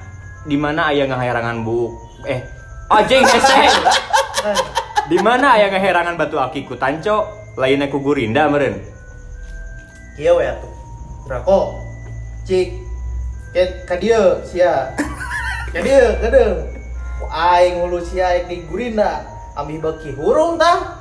di 0.48 0.58
mana 0.58 0.90
aya 0.90 1.06
ngaherangan 1.06 1.62
buk 1.62 1.92
eh 2.26 2.42
anjing 2.90 3.22
hese. 3.22 3.70
Di 5.10 5.18
mana 5.22 5.60
aya 5.60 5.70
ngaherangan 5.70 6.18
batu 6.18 6.42
akik 6.42 6.66
ku 6.66 6.76
tanco 6.80 7.30
lainnya 7.60 7.92
ku 7.92 8.02
gurinda 8.02 8.50
meureun. 8.50 8.82
Kieu 10.18 10.38
we 10.42 10.46
atuh. 10.50 10.74
Draco. 11.30 11.60
Cik. 12.50 12.74
Ka 13.86 13.96
dieu 13.98 14.42
sia. 14.46 14.94
Ka 15.70 15.80
dieu, 15.86 16.18
gadeuh. 16.18 16.80
ku 17.20 17.28
aing 17.28 17.84
ulu 17.84 18.00
sia 18.00 18.32
aing 18.32 18.48
di 18.48 18.58
gurina 18.64 19.28
ambil 19.60 19.92
beki 19.92 20.16
hurung 20.16 20.56
tah 20.56 20.99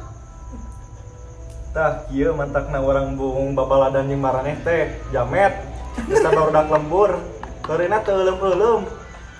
Tah, 1.78 2.02
kieu 2.10 2.34
mantakna 2.34 2.82
orang 2.82 3.14
bung 3.14 3.54
babaladan 3.54 4.10
jeung 4.10 4.18
maraneh 4.18 4.58
teh 4.66 4.98
jamet. 5.14 5.62
Bisa 6.10 6.26
barudak 6.26 6.66
lembur. 6.66 7.22
Keurina 7.62 8.02
teu 8.02 8.18
euleum-euleum. 8.18 8.82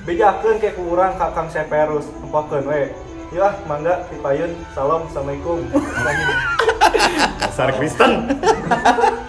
Bejakeun 0.07 0.63
ke 0.63 0.71
ku 0.79 0.87
urang 0.95 1.19
ka 1.19 1.35
Kang 1.35 1.51
Severus, 1.51 2.07
empokeun 2.23 2.63
we. 2.71 2.95
Yuk 3.35 3.43
ah, 3.43 3.59
mangga 3.67 4.07
dipayun. 4.15 4.55
Salam, 4.71 5.11
assalamualaikum. 5.11 5.67
Dasar 7.43 7.75
Kristen. 7.75 8.31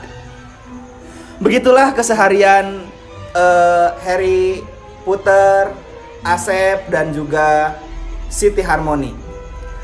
Begitulah 1.49 1.97
keseharian 1.97 2.85
eh, 3.33 3.89
Harry, 4.05 4.61
Puter, 5.01 5.73
Asep 6.21 6.85
dan 6.93 7.09
juga 7.09 7.73
Siti 8.29 8.61
Harmoni. 8.61 9.17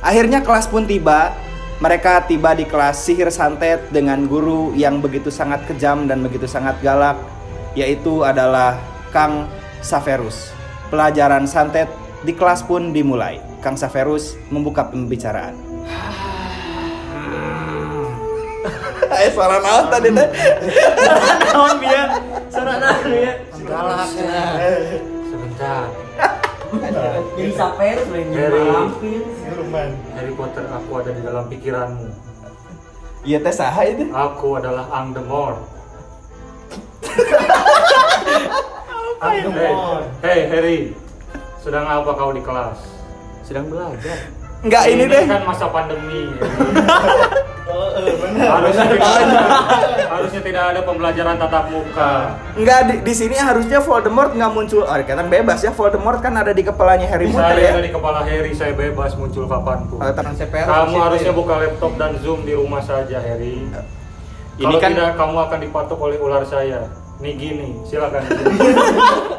Akhirnya 0.06 0.46
kelas 0.46 0.70
pun 0.70 0.86
tiba. 0.86 1.34
Mereka 1.76 2.32
tiba 2.32 2.56
di 2.56 2.64
kelas 2.64 3.04
sihir 3.04 3.28
santet 3.28 3.92
dengan 3.92 4.24
guru 4.32 4.72
yang 4.80 5.04
begitu 5.04 5.28
sangat 5.28 5.68
kejam 5.68 6.08
dan 6.08 6.24
begitu 6.24 6.48
sangat 6.48 6.80
galak, 6.80 7.20
yaitu 7.76 8.24
adalah 8.24 8.80
Kang 9.12 9.52
Saverus. 9.84 10.56
Pelajaran 10.88 11.44
santet 11.44 11.92
di 12.24 12.32
kelas 12.32 12.64
pun 12.64 12.96
dimulai. 12.96 13.44
Kang 13.60 13.76
Saverus 13.76 14.40
membuka 14.48 14.88
pembicaraan. 14.88 15.56
Eh, 19.16 19.32
suara 19.32 19.64
naon 19.64 19.88
tadi 19.88 20.12
teh? 20.12 20.28
naon 21.56 21.80
bieu 21.80 22.04
suara 22.52 22.74
naon 22.84 23.04
bieu 23.08 23.32
Galak 23.64 24.12
Sebentar. 24.12 26.05
Jadi 27.36 27.52
saper 27.56 27.98
selain 28.04 28.30
Harry, 28.36 28.64
mampir. 28.68 29.22
Harry 30.16 30.34
Potter, 30.36 30.66
aku 30.68 30.92
ada 31.00 31.12
di 31.16 31.22
dalam 31.24 31.46
pikiranmu. 31.48 32.08
Iya 33.26 33.42
teh 33.42 33.56
saha 33.56 33.82
itu? 33.90 34.06
Aku 34.14 34.62
adalah 34.62 34.86
Angdemor. 34.94 35.58
Angdemor. 39.18 40.06
Hey, 40.22 40.46
hey 40.46 40.50
Harry, 40.52 40.80
sedang 41.64 41.90
apa 41.90 42.12
kau 42.14 42.30
di 42.30 42.46
kelas? 42.46 42.78
Sedang 43.42 43.66
belajar. 43.72 44.45
Enggak 44.64 44.84
ini 44.88 45.04
deh. 45.10 45.24
kan 45.28 45.44
masa 45.44 45.66
pandemi. 45.70 46.32
oh 47.76 47.90
bener 47.96 48.48
harusnya 48.48 48.86
tidak 48.88 49.10
ada, 49.10 49.42
harusnya 50.10 50.42
tidak 50.42 50.64
ada 50.74 50.80
pembelajaran 50.86 51.36
tatap 51.36 51.66
muka. 51.70 52.12
Enggak 52.56 52.80
di, 52.88 52.96
di 53.04 53.14
sini 53.14 53.36
harusnya 53.36 53.80
Voldemort 53.82 54.32
nggak 54.32 54.52
muncul. 54.54 54.84
Oh, 54.86 54.96
kan 54.96 55.28
bebas 55.28 55.60
ya 55.62 55.72
Voldemort 55.74 56.20
kan 56.22 56.34
ada 56.38 56.54
di 56.54 56.64
kepalanya 56.64 57.08
Harry 57.10 57.28
Potter 57.28 57.58
Saya 57.58 57.62
ya. 57.62 57.72
ada 57.76 57.84
di 57.84 57.92
kepala 57.92 58.20
Harry, 58.24 58.52
saya 58.54 58.74
bebas 58.74 59.12
muncul 59.18 59.44
kapan 59.46 59.80
pun. 59.90 59.98
Oh, 60.00 60.12
tenang, 60.14 60.36
CPR 60.38 60.66
Kamu 60.66 60.86
positif. 60.86 61.04
harusnya 61.04 61.34
buka 61.34 61.54
laptop 61.60 61.92
dan 61.98 62.12
zoom 62.22 62.40
di 62.46 62.54
rumah 62.56 62.82
saja, 62.82 63.18
Harry. 63.20 63.66
Ini 64.56 64.64
Kalau 64.64 64.80
kan- 64.80 64.92
tidak, 64.96 65.10
kamu 65.20 65.36
akan 65.36 65.60
dipatok 65.60 66.00
oleh 66.00 66.18
ular 66.22 66.44
saya. 66.48 66.88
Nih 67.20 67.34
gini, 67.36 67.80
silakan. 67.88 68.24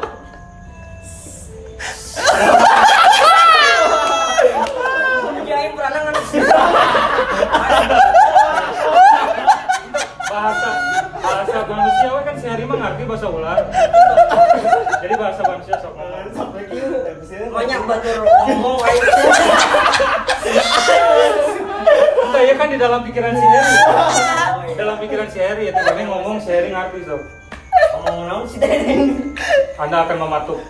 akan 30.07 30.23
mematuk. 30.23 30.63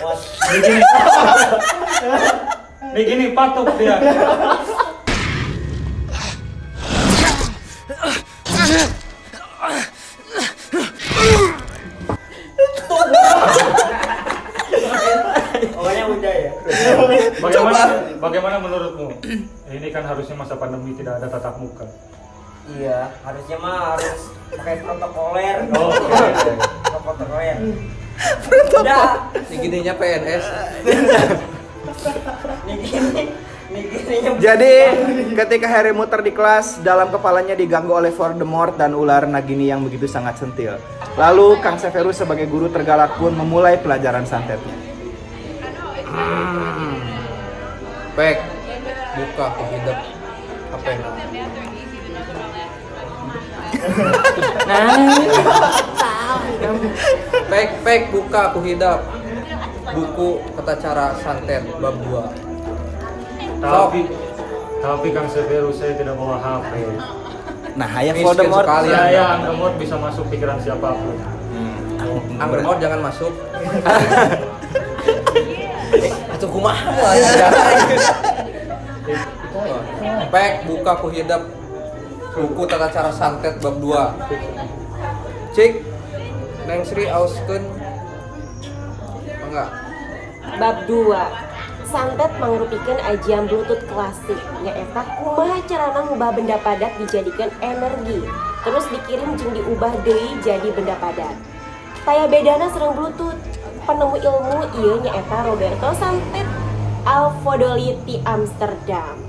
Was. 0.00 0.20
Nih 0.48 0.60
gini. 0.64 0.80
Nih 2.96 3.04
gini 3.04 3.24
patuk 3.36 3.68
dia. 3.76 4.00
Ya. 4.00 4.16
Bagaimana 17.44 17.80
bagaimana 18.16 18.56
menurutmu? 18.56 19.20
Ini 19.68 19.88
kan 19.92 20.08
harusnya 20.08 20.32
masa 20.40 20.56
pandemi 20.56 20.96
tidak 20.96 21.20
ada 21.20 21.28
tatap 21.28 21.60
muka. 21.60 21.84
Iya, 22.80 23.12
harusnya 23.20 23.60
mah 23.60 23.92
harus 23.92 24.32
pakai 24.48 24.80
protokoler. 24.80 25.68
Oh, 25.76 25.92
gininya 29.64 29.96
PNS. 29.96 30.44
Nih 32.68 32.76
gini. 32.84 33.24
Nih 33.72 33.84
gininya. 33.88 34.30
Jadi 34.36 34.74
ketika 35.32 35.66
Harry 35.72 35.96
muter 35.96 36.20
di 36.20 36.36
kelas, 36.36 36.84
dalam 36.84 37.08
kepalanya 37.08 37.56
diganggu 37.56 37.96
oleh 37.96 38.12
Voldemort 38.12 38.76
dan 38.76 38.92
ular 38.92 39.24
Nagini 39.24 39.72
yang 39.72 39.80
begitu 39.80 40.04
sangat 40.04 40.36
sentil. 40.36 40.76
Lalu 41.16 41.56
Kang 41.64 41.80
Severus 41.80 42.20
sebagai 42.20 42.44
guru 42.44 42.68
tergalak 42.68 43.16
pun 43.16 43.32
memulai 43.32 43.80
pelajaran 43.80 44.28
santetnya. 44.28 44.76
Pek, 48.14 48.38
buka 49.16 49.44
aku 49.48 49.62
hidup. 49.74 49.98
Apa 50.70 50.86
yang 50.92 51.02
Pek, 57.50 57.68
pek, 57.82 58.02
buka 58.14 58.40
aku 58.52 58.60
hidup. 58.62 59.23
Buku 59.94 60.42
tata 60.58 60.74
cara 60.82 61.06
santet 61.22 61.62
bab 61.78 61.94
2. 62.02 63.62
Tapi 63.62 64.00
tapi 64.84 65.08
Kang 65.16 65.24
Severus 65.30 65.80
saya 65.80 65.96
tidak 65.96 66.18
bawa 66.18 66.36
HP. 66.36 66.72
Nah, 67.74 67.88
ya 68.02 68.12
Miskin 68.12 68.26
Voldemort. 68.26 68.66
Saya. 68.68 69.40
Anggemot 69.40 69.74
bisa 69.80 69.96
masuk 69.96 70.28
pikiran 70.28 70.60
siapa 70.60 70.92
pun. 70.92 71.16
Anggremot 72.36 72.76
jangan 72.82 73.00
masuk. 73.00 73.32
Atuh 76.34 76.50
kumaha? 76.50 76.90
Pek, 80.28 80.52
buka 80.66 80.90
aku 80.98 81.08
hidup. 81.14 81.42
Buku 82.34 82.66
tata 82.66 82.90
cara 82.90 83.10
santet 83.14 83.62
bab 83.62 83.78
2. 83.78 85.54
Cik, 85.54 85.86
Neng 86.66 86.82
Sri 86.82 87.06
auskeun. 87.06 87.62
Enggak. 89.48 89.83
Bab 90.60 90.84
2 90.84 91.08
Santet 91.88 92.32
mangrupikeun 92.42 92.98
ajian 93.06 93.46
bluetooth 93.46 93.80
klasik. 93.86 94.36
Nyaeta 94.60 95.06
kumaha 95.20 95.62
carana 95.64 96.00
ngubah 96.04 96.30
benda 96.34 96.58
padat 96.60 96.92
dijadikan 96.98 97.48
energi? 97.62 98.26
Terus 98.66 98.84
dikirim 98.90 99.38
jeung 99.38 99.54
diubah 99.54 99.94
deui 100.02 100.36
jadi 100.42 100.68
benda 100.74 100.98
padat. 100.98 101.36
Taya 102.02 102.28
bedana 102.28 102.66
serang 102.72 102.98
bluetooth. 102.98 103.38
Penemu 103.84 104.16
ilmu 104.16 104.60
ieu 104.80 104.96
nyaeta 105.04 105.44
Roberto 105.44 105.92
Santet 106.00 106.48
Alfodoliti 107.04 108.16
Amsterdam 108.24 109.23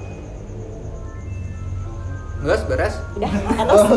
Geus 2.43 2.61
beres? 2.67 2.95
udah 3.15 3.31
atas 3.63 3.81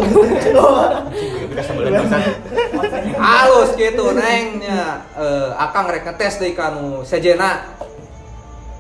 Halus 3.19 3.71
gitu 3.75 4.15
nengnya. 4.15 5.03
Eh, 5.19 5.51
akang 5.59 5.91
rek 5.91 6.07
ngetes 6.07 6.39
deui 6.39 6.55
kanu 6.55 7.03
sejena. 7.03 7.75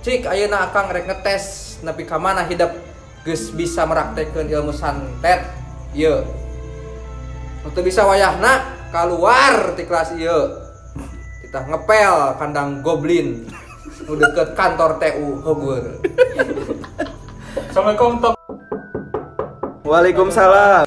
Cik 0.07 0.31
ayeuna 0.31 0.71
akang 0.71 0.95
rek 0.95 1.11
ngetes 1.11 1.77
nepi 1.83 2.07
ka 2.07 2.17
mana 2.17 2.47
hidup 2.47 2.71
geus 3.27 3.51
bisa 3.51 3.83
meraktekeun 3.85 4.47
ilmu 4.47 4.71
santet. 4.71 5.43
Ieu. 5.93 6.23
Untuk 7.67 7.83
bisa 7.83 8.07
wayahna 8.07 8.79
keluar 8.95 9.75
ti 9.75 9.85
kelas 9.85 10.15
ieu. 10.17 10.65
Kita 11.43 11.65
ngepel 11.65 12.39
kandang 12.39 12.85
goblin 12.85 13.49
nu 14.07 14.15
deket 14.15 14.55
kantor 14.55 14.97
TU 14.97 15.43
Hogwarts. 15.43 15.99
Assalamualaikum 17.69 18.23
Tok. 18.23 18.38
Waalaikumsalam. 19.89 20.85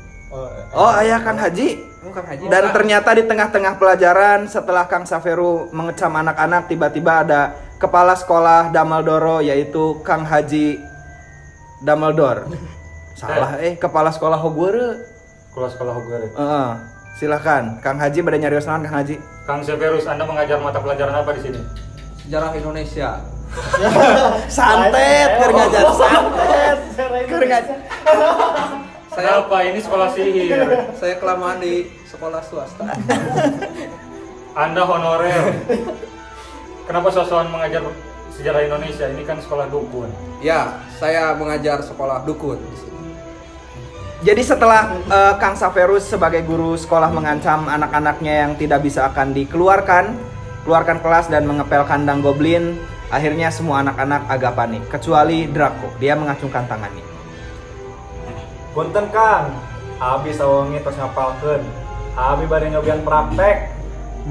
Oh, 0.71 0.91
ayah 1.01 1.19
Kang 1.25 1.41
Haji. 1.41 1.91
Bukan 2.01 2.23
haji. 2.25 2.43
Dan 2.49 2.73
ternyata 2.73 3.13
di 3.13 3.23
tengah-tengah 3.29 3.77
pelajaran 3.77 4.49
setelah 4.49 4.89
Kang 4.89 5.05
Saveru 5.05 5.69
mengecam 5.69 6.09
anak-anak 6.17 6.65
tiba-tiba 6.65 7.21
ada 7.21 7.41
kepala 7.77 8.17
sekolah 8.17 8.73
Dumbledore 8.73 9.45
yaitu 9.45 10.01
Kang 10.01 10.25
Haji 10.25 10.81
Dumbledore. 11.85 12.49
Salah 13.19 13.61
eh 13.61 13.77
kepala 13.77 14.09
sekolah 14.09 14.37
Hogwarts. 14.41 14.97
Sekolah 15.53 15.69
sekolah 15.69 15.93
Hogwarts. 15.93 16.33
Heeh. 16.33 16.69
Silakan, 17.21 17.77
Kang 17.85 18.01
Haji 18.01 18.23
pada 18.25 18.37
nyari 18.39 18.57
naon 18.65 18.81
Kang 18.81 18.97
Haji? 18.97 19.15
Kang 19.45 19.61
Severus, 19.61 20.09
Anda 20.09 20.25
mengajar 20.25 20.57
mata 20.57 20.79
pelajaran 20.81 21.21
apa 21.21 21.37
di 21.37 21.41
sini? 21.43 21.59
Sejarah 22.23 22.49
Indonesia. 22.55 23.19
Santet, 24.47 25.29
keur 25.37 25.51
ngajar 25.51 25.83
santet. 25.91 26.77
Keur 27.27 27.43
ngajar. 27.43 27.77
Saya 29.12 29.43
Kenapa 29.43 29.58
ini 29.67 29.80
sekolah 29.84 30.08
sihir? 30.15 30.56
saya 30.95 31.19
kelamaan 31.19 31.60
di 31.60 31.91
sekolah 32.08 32.39
swasta. 32.47 32.95
Anda 34.56 34.88
honorer. 34.88 35.52
Kenapa 36.88 37.12
sosokan 37.12 37.52
mengajar 37.52 37.84
sejarah 38.32 38.63
Indonesia? 38.63 39.12
Ini 39.12 39.28
kan 39.28 39.43
sekolah 39.43 39.67
dukun. 39.67 40.08
Ya, 40.39 40.80
saya 40.95 41.36
mengajar 41.36 41.84
sekolah 41.84 42.24
dukun 42.24 42.56
di 42.63 42.76
sini. 42.80 43.12
Jadi 44.24 44.47
setelah 44.47 44.95
eh, 44.95 45.34
Kang 45.43 45.60
Saverus 45.60 46.08
sebagai 46.08 46.47
guru 46.47 46.80
sekolah 46.80 47.12
mengancam 47.12 47.67
anak-anaknya 47.67 48.47
yang 48.47 48.52
tidak 48.56 48.80
bisa 48.80 49.12
akan 49.12 49.36
dikeluarkan, 49.36 50.15
keluarkan 50.63 51.04
kelas 51.04 51.28
dan 51.28 51.43
mengepel 51.43 51.84
kandang 51.84 52.24
goblin, 52.24 52.80
akhirnya 53.12 53.52
semua 53.52 53.84
anak-anak 53.84 54.24
agak 54.32 54.56
panik, 54.56 54.88
kecuali 54.88 55.52
Draco. 55.52 55.91
Dia 56.00 56.15
mengacungkan 56.15 56.63
tangannya. 56.63 57.11
Punten 58.71 59.03
Kang, 59.12 59.51
Abi 59.99 60.31
sawangi 60.31 60.79
tos 60.79 60.95
ngapalkeun. 60.95 61.60
Abi 62.15 62.47
bade 62.47 62.71
nyobian 62.71 63.03
praktek. 63.03 63.67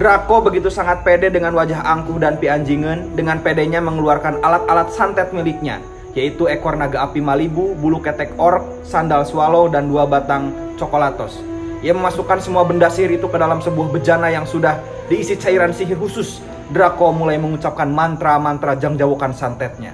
Draco 0.01 0.41
begitu 0.41 0.73
sangat 0.73 1.05
pede 1.05 1.29
dengan 1.29 1.53
wajah 1.53 1.85
angkuh 1.85 2.17
dan 2.17 2.41
pianjingan, 2.41 3.13
dengan 3.13 3.45
pedenya 3.45 3.85
mengeluarkan 3.85 4.41
alat-alat 4.41 4.89
santet 4.97 5.29
miliknya, 5.37 5.85
yaitu 6.17 6.49
ekor 6.49 6.73
naga 6.73 7.05
api 7.05 7.21
Malibu, 7.21 7.77
bulu 7.77 8.01
ketek 8.01 8.33
ork, 8.41 8.65
sandal 8.81 9.29
swallow, 9.29 9.69
dan 9.69 9.93
dua 9.93 10.09
batang 10.09 10.57
coklatos. 10.81 11.45
Ia 11.85 11.93
memasukkan 11.93 12.41
semua 12.41 12.65
benda 12.65 12.89
sihir 12.89 13.21
itu 13.21 13.29
ke 13.29 13.37
dalam 13.37 13.61
sebuah 13.61 13.93
bejana 13.93 14.33
yang 14.33 14.49
sudah 14.49 14.81
diisi 15.13 15.37
cairan 15.37 15.77
sihir 15.77 16.01
khusus. 16.01 16.41
Draco 16.73 17.13
mulai 17.13 17.37
mengucapkan 17.37 17.93
mantra-mantra 17.93 18.73
jangjawukan 18.73 19.37
santetnya. 19.37 19.93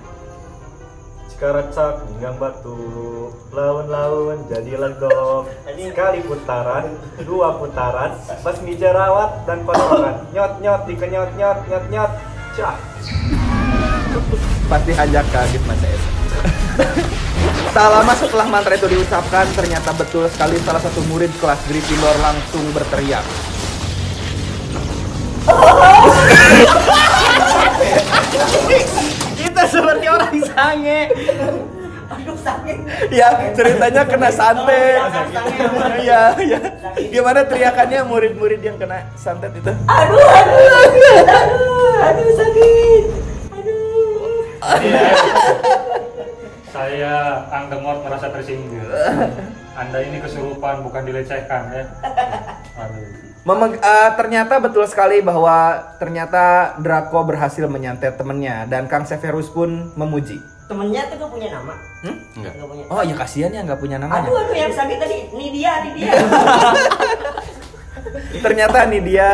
Cikarecak 1.37 2.01
ninggang 2.09 2.41
batu, 2.41 3.29
laun-laun 3.53 4.41
jadi 4.49 4.73
legok. 4.81 5.45
Sekali 5.69 6.25
putaran, 6.25 6.97
dua 7.29 7.61
putaran, 7.61 8.17
basmi 8.41 8.73
jerawat 8.73 9.45
dan 9.45 9.61
kotoran. 9.69 10.25
Nyot-nyot 10.33 10.89
dikenyot-nyot, 10.89 11.69
nyot-nyot. 11.69 12.09
Cah. 12.57 12.81
Pasti 14.65 14.93
hajak 14.97 15.29
kaget 15.29 15.61
Mas 15.69 15.85
Es. 15.85 16.03
Tak 17.77 17.85
lama 17.85 18.17
setelah 18.17 18.49
mantra 18.49 18.73
itu 18.73 18.89
diucapkan, 18.89 19.45
ternyata 19.53 19.93
betul 19.93 20.25
sekali 20.33 20.57
salah 20.65 20.81
satu 20.81 21.05
murid 21.05 21.29
kelas 21.37 21.61
Gryffindor 21.69 22.17
langsung 22.25 22.65
berteriak. 22.73 23.29
Kita 29.57 29.73
seperti 29.73 30.05
orang 30.05 30.37
sange. 30.53 31.01
Aduh 32.13 32.37
sakit. 32.37 32.77
Ya, 33.09 33.57
ceritanya 33.57 34.05
kena 34.05 34.29
santet. 34.29 35.01
Iya, 35.97 36.37
iya. 36.45 36.61
Gimana 37.09 37.41
teriakannya 37.41 38.05
murid-murid 38.05 38.61
yang 38.61 38.77
kena 38.77 39.09
santet 39.17 39.57
itu? 39.57 39.73
Aduh, 39.73 40.21
aduh, 40.21 40.61
aduh, 40.61 41.25
aduh, 41.25 42.05
aduh 42.05 42.29
sakit. 42.37 43.05
Iya. 44.77 45.05
Saya 46.69 47.15
Angdemot 47.49 48.05
merasa 48.05 48.29
tersinggung. 48.29 48.93
Anda 49.73 50.05
ini 50.05 50.21
kesurupan 50.21 50.85
bukan 50.85 51.01
dilecehkan 51.09 51.73
ya. 51.73 51.85
Aduh. 52.85 53.26
Memeg- 53.47 53.79
eh, 53.79 54.11
ternyata 54.19 54.59
betul 54.59 54.83
sekali 54.91 55.23
bahwa 55.23 55.79
ternyata 56.03 56.75
Draco 56.83 57.23
berhasil 57.23 57.63
menyantet 57.71 58.19
temennya 58.19 58.67
dan 58.67 58.91
Kang 58.91 59.07
Severus 59.07 59.47
pun 59.47 59.95
memuji. 59.95 60.43
Temennya 60.67 61.07
tuh 61.07 61.23
gak 61.23 61.31
punya 61.31 61.55
nama. 61.55 61.79
Hmm? 62.03 62.17
Enggak. 62.35 62.59
Gak 62.59 62.67
punya. 62.67 62.85
Oh 62.91 63.03
ya 63.07 63.15
kasihan 63.15 63.55
ya 63.55 63.63
nggak 63.63 63.79
punya 63.79 64.03
namanya. 64.03 64.27
Aduh, 64.27 64.35
aduh 64.35 64.51
yang 64.51 64.75
sakit 64.75 64.99
tadi. 64.99 65.31
Ini 65.31 65.47
dia, 65.55 65.73
ini 65.79 65.91
dia. 65.95 66.11
Ternyata 68.45 68.79
nih 68.91 69.03
dia 69.07 69.31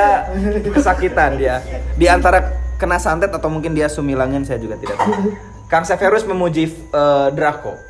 kesakitan 0.61 1.41
dia. 1.41 1.65
Di 1.97 2.05
antara 2.05 2.53
kena 2.77 3.01
santet 3.01 3.33
atau 3.33 3.49
mungkin 3.49 3.73
dia 3.73 3.89
sumilangan 3.89 4.45
saya 4.45 4.61
juga 4.61 4.77
tidak 4.77 5.01
tahu. 5.01 5.33
Kang 5.73 5.89
Severus 5.89 6.29
memuji 6.29 6.69
eh, 6.69 7.29
Draco. 7.33 7.81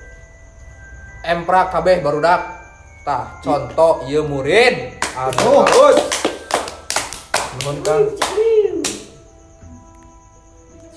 Empra 1.27 1.67
kabeh 1.67 1.99
barudak. 1.99 2.63
Tah, 3.03 3.43
contoh 3.43 4.07
ieu 4.07 4.23
murid. 4.23 5.02
Aduh, 5.13 5.61
bagus. 5.69 5.97
Nuhun 7.61 7.77
Kang. 7.85 8.05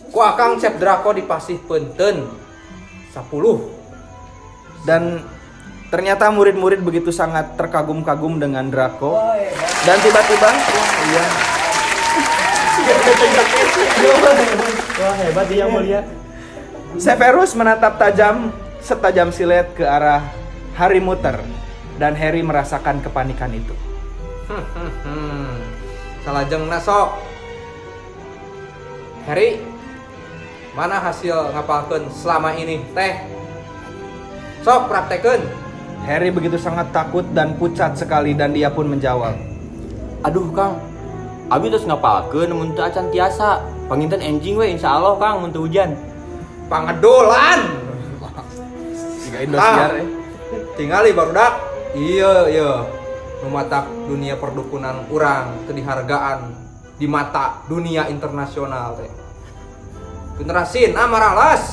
Ku 0.07 0.19
akang 0.23 0.55
Cep 0.55 0.79
Draco 0.79 1.11
dipasih 1.11 1.59
penten 1.67 2.23
10. 3.11 4.87
Dan 4.87 5.19
ternyata 5.91 6.31
murid-murid 6.31 6.79
begitu 6.79 7.11
sangat 7.11 7.59
terkagum-kagum 7.59 8.39
dengan 8.39 8.71
Draco. 8.71 9.19
Dan 9.83 9.99
tiba-tiba, 9.99 10.47
wah 10.47 10.89
iya. 11.11 11.25
Wah 14.95 15.15
hebat 15.19 15.45
dia 15.51 15.67
yang 15.67 15.75
mulia. 15.75 16.01
Severus 16.95 17.51
menatap 17.51 17.99
tajam 17.99 18.55
setajam 18.79 19.35
silet 19.35 19.67
ke 19.75 19.83
arah 19.83 20.23
Harry 20.79 21.03
Mutter 21.03 21.35
dan 21.99 22.15
Harry 22.15 22.39
merasakan 22.39 23.03
kepanikan 23.03 23.51
itu. 23.51 23.75
Hmm. 25.05 25.53
Salajeng 26.25 26.65
sok. 26.81 27.09
Harry, 29.25 29.61
mana 30.77 31.01
hasil 31.01 31.53
ngapalkeun 31.53 32.09
selama 32.13 32.53
ini 32.53 32.81
teh? 32.93 33.25
Sok 34.61 34.89
praktekeun. 34.89 35.41
Harry 36.05 36.29
begitu 36.29 36.57
sangat 36.61 36.89
takut 36.93 37.25
dan 37.33 37.57
pucat 37.57 37.97
sekali 37.97 38.37
dan 38.37 38.53
dia 38.53 38.69
pun 38.69 38.85
menjawab. 38.85 39.33
Aduh 40.25 40.49
Kang, 40.53 40.77
Abi 41.49 41.69
terus 41.69 41.85
ngapalkeun 41.85 42.49
mun 42.53 42.73
teu 42.73 42.85
acan 42.85 43.09
tiasa. 43.13 43.61
Panginten 43.85 44.17
enjing 44.17 44.57
we 44.57 44.73
insyaallah 44.73 45.17
Kang 45.21 45.45
mun 45.45 45.53
teu 45.53 45.65
hujan. 45.65 45.93
Pangedolan. 46.65 47.69
Jika 49.21 49.37
Indosiar 49.45 49.91
eh. 50.01 50.07
Tingali 50.73 51.13
barudak. 51.13 51.53
Iya, 51.93 52.33
iya. 52.49 52.71
Mematak 53.43 53.91
dunia 54.07 54.39
perdukunan 54.39 55.03
urang 55.11 55.67
teu 55.67 55.75
dihargaan 55.75 56.55
di 56.95 57.07
mata 57.09 57.65
dunia 57.67 58.07
internasional 58.07 58.95
teh. 58.95 59.11
Generasin 60.39 60.95
amaralas. 60.95 61.63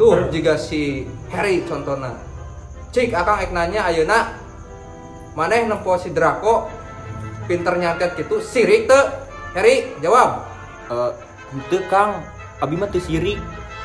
Tuh 0.00 0.32
jika 0.32 0.56
si 0.56 1.04
Harry 1.28 1.60
contohna. 1.68 2.16
Cik 2.90 3.12
akang 3.12 3.44
ek 3.44 3.52
nanya 3.52 3.86
ayeuna 3.86 4.34
maneh 5.36 5.68
nempo 5.68 5.94
si 6.00 6.10
Draco 6.10 6.66
pinter 7.46 7.76
nyantet 7.76 8.16
gitu 8.16 8.40
sirik 8.40 8.88
teu? 8.88 9.02
Harry 9.54 9.92
jawab. 10.00 10.46
Henteu 11.50 11.82
Kang, 11.90 12.22
Abi 12.62 12.78
mah 12.78 12.90
sirik. 12.94 13.38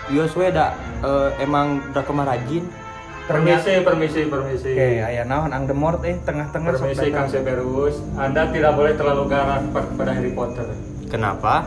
Ieu 0.05 0.29
we 0.37 0.47
da 0.53 0.77
eh, 1.01 1.29
emang 1.41 1.81
da 1.89 2.05
kemarajin. 2.05 2.85
Permisi, 3.25 3.81
permisi, 3.81 4.21
permisi. 4.29 4.69
Oke, 4.77 5.01
ayah 5.01 5.25
naon 5.25 5.49
ang 5.49 5.65
demort 5.65 5.97
eh 6.05 6.13
tengah-tengah 6.21 6.77
Permisi. 6.77 7.09
Kang 7.09 7.25
Severus, 7.25 7.97
Anda 8.21 8.53
tidak 8.53 8.77
boleh 8.77 8.93
terlalu 8.93 9.25
garang 9.25 9.73
kepada 9.73 10.13
Harry 10.13 10.29
Potter. 10.29 10.69
Kenapa? 11.09 11.65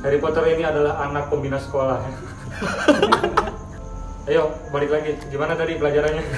Harry 0.00 0.16
Potter 0.16 0.56
ini 0.56 0.64
adalah 0.64 1.04
anak 1.04 1.28
pembina 1.28 1.60
sekolah. 1.60 2.00
Ayo, 4.32 4.56
balik 4.72 4.96
lagi. 4.96 5.20
Gimana 5.28 5.60
tadi 5.60 5.76
pelajarannya? 5.76 6.24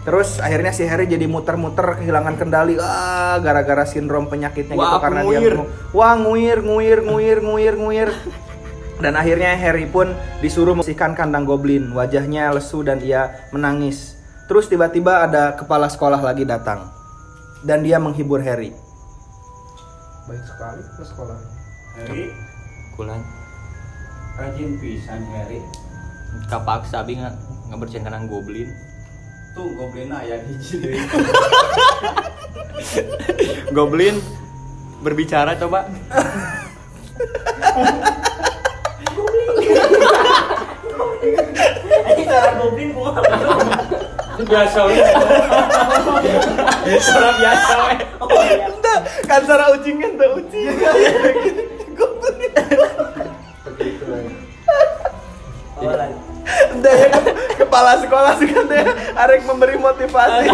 Terus 0.00 0.40
akhirnya 0.42 0.72
si 0.74 0.82
Harry 0.90 1.06
jadi 1.06 1.30
muter-muter 1.30 2.02
kehilangan 2.02 2.34
kendali 2.40 2.74
ah 2.80 3.36
gara-gara 3.38 3.86
sindrom 3.86 4.26
penyakitnya 4.26 4.74
gitu 4.74 4.82
Wah, 4.82 4.98
karena 4.98 5.22
nguir. 5.22 5.38
dia 5.38 5.54
ngomong, 5.60 5.68
wah 5.92 6.14
nguir 6.16 6.58
nguir 6.64 6.98
nguir 7.04 7.38
nguir 7.44 7.74
nguir 7.76 8.08
dan 9.00 9.16
akhirnya 9.16 9.56
Harry 9.56 9.88
pun 9.88 10.12
disuruh 10.44 10.76
membersihkan 10.76 11.16
kandang 11.16 11.48
goblin 11.48 11.90
wajahnya 11.96 12.52
lesu 12.52 12.84
dan 12.84 13.00
ia 13.00 13.48
menangis 13.50 14.20
terus 14.46 14.68
tiba-tiba 14.68 15.24
ada 15.24 15.56
kepala 15.56 15.88
sekolah 15.88 16.20
lagi 16.20 16.44
datang 16.44 16.92
dan 17.64 17.84
dia 17.84 17.96
menghibur 17.96 18.40
Harry 18.40 18.72
Baik 20.30 20.46
sekali 20.46 20.78
ke 20.94 21.02
sekolah. 21.02 21.34
Harry, 21.98 22.30
Kulan. 22.94 23.18
rajin 24.38 24.78
pisan 24.78 25.26
Harry. 25.34 25.58
Kapaksa 26.46 27.02
Abi 27.02 27.18
nggak 27.18 27.34
ngebersihin 27.66 28.06
kandang 28.06 28.30
goblin. 28.30 28.70
Tuh 29.58 29.74
goblin 29.74 30.14
aya 30.14 30.38
hiji. 30.38 31.02
Goblin 33.74 34.22
berbicara 35.02 35.58
coba. 35.58 35.90
Ini 41.20 42.24
cara 42.24 42.56
goblin 42.56 42.96
gua 42.96 43.12
biasa 44.40 44.88
ya. 44.88 45.04
Cara 46.96 47.28
biasa 47.36 47.72
we. 47.76 47.92
Kan 49.28 49.44
cara 49.44 49.68
ucing. 49.76 50.00
Kan, 50.00 50.16
goblin. 50.16 50.72
Iya, 55.80 55.92
iya. 55.92 56.08
Kepala 57.60 58.00
sekolah 58.00 58.32
sih 58.40 58.48
kan 58.48 58.64
arek 59.16 59.44
memberi 59.44 59.76
motivasi. 59.76 60.48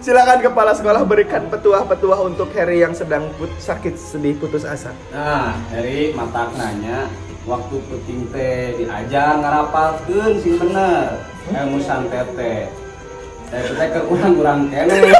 Silakan 0.00 0.40
kepala 0.40 0.72
sekolah 0.72 1.02
berikan 1.04 1.46
petuah-petuah 1.46 2.20
untuk 2.22 2.48
Harry 2.52 2.80
yang 2.80 2.92
sedang 2.92 3.28
put- 3.34 3.52
sakit 3.58 3.94
sedih 3.94 4.34
putus 4.36 4.64
asa. 4.64 4.92
Nah, 5.10 5.52
dari 5.68 6.12
matak 6.12 6.54
nanya 6.54 7.06
waktu 7.44 7.76
puting 7.82 8.28
teh 8.28 8.76
diajar 8.76 9.38
ngarapalkeun 9.38 10.32
sing 10.38 10.56
bener 10.56 11.18
ilmu 11.50 11.78
santet 11.78 12.28
teh. 12.34 12.68
Teh 13.48 13.62
teh 13.70 13.88
ke 13.88 14.00
urang-urang 14.04 14.68
kene. 14.68 15.12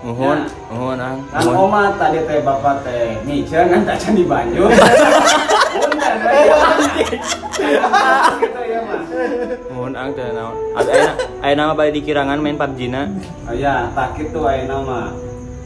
Nuhun, 0.00 0.38
nuhun 0.70 0.96
ang. 0.96 1.18
Kan 1.26 1.42
Nuhun. 1.42 1.66
oma 1.66 1.90
tadi 1.98 2.22
teh 2.22 2.38
bapak 2.38 2.86
teh 2.86 3.18
miceun 3.22 3.66
kan 3.66 3.82
tacan 3.84 4.14
di 4.14 4.22
Banyu. 4.22 4.70
Punten 5.74 6.14
we. 6.22 6.38
Gitu 8.38 8.60
ya, 8.62 8.80
Mas. 8.86 9.08
Nuhun 9.96 10.12
ang 10.12 10.18
teh 10.20 10.28
naon. 10.28 10.56
Ada 10.76 10.90
aya 10.92 11.10
aya 11.40 11.54
nama 11.56 11.72
bade 11.72 11.96
di 11.96 12.04
Kirangan 12.04 12.36
main 12.36 12.60
PUBG 12.60 12.92
na. 12.92 13.08
Oh 13.48 13.56
iya, 13.56 13.88
tak 13.96 14.12
gitu 14.20 14.44
ayo 14.44 14.68
nama. 14.68 15.08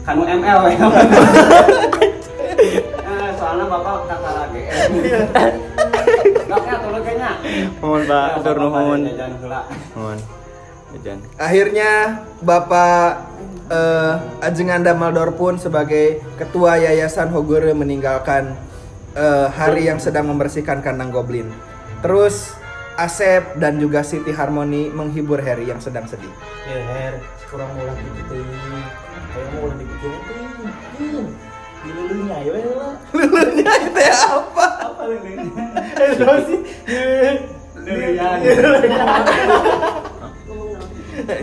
Kanu 0.07 0.23
ML 0.23 0.57
we. 0.63 0.71
Eh, 3.11 3.29
soalnya 3.35 3.65
bapak 3.67 4.07
kakak 4.07 4.31
lagi. 4.31 4.61
Kakak 6.47 6.77
turun 6.79 7.01
kayaknya. 7.03 7.31
Nuhun 7.83 8.01
Pak, 8.07 8.27
atur 8.39 8.55
nuhun. 8.55 8.99
Jajan 9.03 9.31
heula. 9.35 9.61
Nuhun. 9.99 10.19
Jajan. 10.95 11.17
Akhirnya 11.35 11.91
Bapak 12.39 13.27
eh, 13.67 14.15
Ajengan 14.47 14.79
Damaldor 14.79 15.35
pun 15.35 15.59
sebagai 15.59 16.23
ketua 16.39 16.79
Yayasan 16.79 17.35
Hogure 17.35 17.75
meninggalkan 17.75 18.55
eh, 19.11 19.47
hari 19.51 19.91
yang 19.91 19.99
sedang 19.99 20.31
membersihkan 20.31 20.79
kandang 20.79 21.11
goblin. 21.11 21.51
Terus 21.99 22.60
Asep 23.01 23.57
dan 23.57 23.81
juga 23.81 24.05
Siti 24.05 24.29
Harmoni 24.29 24.93
menghibur 24.93 25.41
Harry 25.41 25.65
yang 25.65 25.81
sedang 25.81 26.05
sedih. 26.05 26.29
Ya 26.69 26.77
Her, 26.85 27.13
kurang 27.49 27.73
mulai 27.73 27.97
gitu 27.97 28.37
Kayak 29.31 29.47
mau 29.55 29.59
ulah 29.65 29.75
dipikirin 29.79 30.19
tuh. 30.21 31.25
Dilulunya 31.81 32.37
ya 32.45 32.51
we 32.53 32.61
lah. 32.77 32.93
Lulunya 33.17 33.73
itu 33.89 34.01
apa? 34.05 34.65
Apa 34.85 35.01
lulunya? 35.09 35.49
Eh, 35.97 36.09
tau 36.13 36.37
sih. 36.45 36.59
Luluyan. 37.81 38.37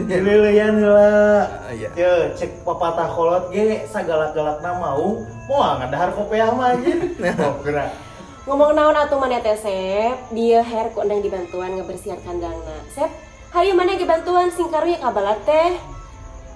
Luluyan 0.06 0.74
lah. 0.86 1.42
Iya. 1.74 1.88
Ya, 1.98 2.12
cek 2.38 2.62
papatah 2.62 3.10
kolot 3.10 3.50
ge 3.50 3.82
sagalak-galak 3.90 4.62
mau 4.62 5.26
mau 5.50 5.58
ngadahar 5.82 6.14
kopiah 6.14 6.54
mah. 6.54 6.78
Oh, 7.42 7.58
gerak. 7.66 8.07
Ngomong 8.48 8.72
naon 8.72 8.96
atuh 8.96 9.20
mana 9.20 9.44
teh 9.44 9.60
Sep, 9.60 10.32
dia 10.32 10.64
Her 10.64 10.88
kok 10.96 11.04
ndang 11.04 11.20
dibantuan 11.20 11.68
ngebersihan 11.76 12.16
kandangna. 12.24 12.80
Sep, 12.88 13.12
hayu 13.52 13.76
mana 13.76 13.92
ge 13.92 14.08
bantuan 14.08 14.48
sing 14.48 14.72
karunya 14.72 14.96
kabalat 14.96 15.36
teh. 15.44 15.76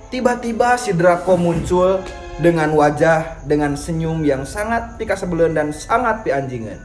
Tiba-tiba 0.08 0.80
si 0.80 0.96
Draco 0.96 1.36
muncul 1.36 2.00
dengan 2.40 2.72
wajah 2.72 3.44
dengan 3.44 3.76
senyum 3.76 4.24
yang 4.24 4.48
sangat 4.48 4.96
pika 4.96 5.20
sebelen 5.20 5.52
dan 5.52 5.68
sangat 5.68 6.24
pianjingan. 6.24 6.80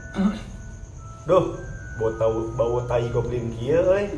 Duh, 1.24 1.56
bau 1.96 2.12
tahu 2.20 2.52
bau 2.52 2.84
tai 2.84 3.08
goblin 3.08 3.48
kieu 3.56 3.80
euy. 3.80 4.12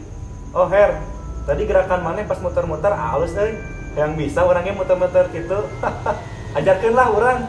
Oh, 0.50 0.66
Her. 0.66 0.98
Tadi 1.46 1.70
gerakan 1.70 2.02
mana 2.02 2.26
pas 2.26 2.42
muter-muter 2.42 2.90
halus 2.90 3.30
euy. 3.38 3.54
Yang 3.94 4.26
bisa 4.26 4.42
orangnya 4.42 4.74
muter-muter 4.74 5.30
gitu. 5.30 5.70
Ajarkeun 6.58 6.98
lah 6.98 7.14
orang. 7.14 7.46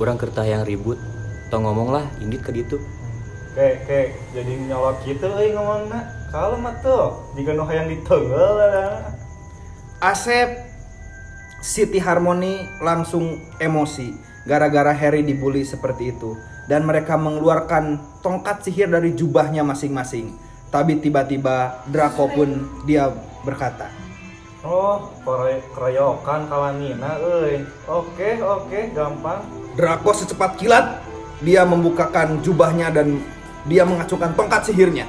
Urang 0.00 0.16
kertah 0.16 0.48
yang 0.48 0.64
ribut. 0.64 1.11
Tong 1.52 1.68
ngomong 1.68 1.92
lah, 1.92 2.08
indit 2.16 2.40
ke 2.40 2.48
ditu. 2.48 2.80
Kayak 3.52 3.84
kayak 3.84 4.08
jadi 4.32 4.52
nyolot 4.72 4.96
gitu 5.04 5.28
euy 5.28 5.52
ngomongna. 5.52 6.00
Kalau 6.32 6.56
mah 6.56 6.80
tuh, 6.80 7.28
jika 7.36 7.52
nu 7.52 7.68
hayang 7.68 7.92
diteungeul 7.92 8.56
lah. 8.56 9.12
Asep 10.00 10.48
Siti 11.60 12.00
Harmoni 12.00 12.56
langsung 12.80 13.36
emosi 13.60 14.16
gara-gara 14.48 14.96
Harry 14.96 15.20
dibully 15.20 15.60
seperti 15.60 16.16
itu 16.16 16.40
dan 16.72 16.88
mereka 16.88 17.20
mengeluarkan 17.20 18.00
tongkat 18.24 18.64
sihir 18.64 18.88
dari 18.88 19.12
jubahnya 19.12 19.60
masing-masing. 19.60 20.32
Tapi 20.72 21.04
tiba-tiba 21.04 21.84
Draco 21.92 22.32
pun 22.32 22.80
dia 22.88 23.12
berkata, 23.44 23.92
Oh, 24.64 25.12
keroyokan 25.76 26.48
kawanina 26.48 27.20
euy. 27.20 27.60
Oke, 27.84 28.40
oke, 28.40 28.96
gampang. 28.96 29.44
Draco 29.76 30.16
secepat 30.16 30.56
kilat 30.56 31.11
dia 31.42 31.66
membukakan 31.66 32.38
jubahnya 32.40 32.94
dan 32.94 33.18
dia 33.66 33.82
mengacungkan 33.82 34.34
tongkat 34.34 34.70
sihirnya. 34.70 35.06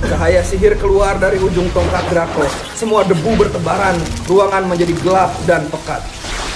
Cahaya 0.00 0.40
sihir 0.40 0.80
keluar 0.80 1.20
dari 1.20 1.36
ujung 1.36 1.68
tongkat 1.76 2.04
Draco. 2.08 2.44
Semua 2.72 3.04
debu 3.04 3.36
bertebaran, 3.36 3.96
ruangan 4.24 4.64
menjadi 4.64 4.96
gelap 5.04 5.32
dan 5.44 5.68
pekat. 5.68 6.00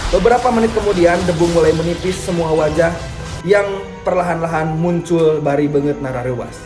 Beberapa 0.09 0.49
menit 0.49 0.73
kemudian, 0.73 1.21
debu 1.29 1.53
mulai 1.53 1.77
menipis 1.77 2.17
semua 2.25 2.53
wajah 2.57 2.93
yang 3.45 3.69
perlahan-lahan 4.01 4.73
muncul 4.81 5.45
bari 5.45 5.69
benget 5.69 6.01
nararewas. 6.01 6.57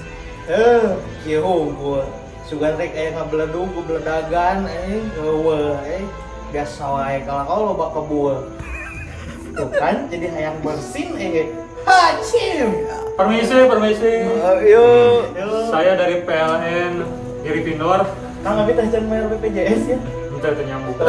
Eh, 0.47 0.95
kieu 1.26 1.74
gua. 1.74 2.07
Sugan 2.49 2.81
rek 2.81 2.97
aya 2.97 3.12
ngabeledung 3.12 3.68
ku 3.76 3.85
beledagan 3.85 4.64
eh 4.64 5.05
eueuh 5.20 5.76
eh 5.85 6.01
biasa 6.49 6.81
wae 6.97 7.20
kalau 7.29 7.45
kau 7.45 7.61
loba 7.68 7.87
kebul. 7.93 8.37
Tuh 9.59 9.68
kan 9.74 10.06
jadi 10.06 10.26
hayang 10.30 10.56
bersin 10.62 11.18
eh. 11.18 11.50
Hacim. 11.82 12.68
Permisi, 13.12 13.59
permisi. 13.66 14.12
yuk. 14.64 15.34
Saya 15.66 15.98
dari 15.98 16.22
PLN 16.22 16.92
Gryffindor. 17.42 18.06
Kang 18.38 18.62
Abi 18.62 18.70
teh 18.70 18.86
can 18.86 19.11
bayar 19.11 19.26
BPJS 19.28 19.82
ya. 19.88 19.98
Minta 20.30 20.48
itu 20.48 20.62
nyambung. 20.62 20.94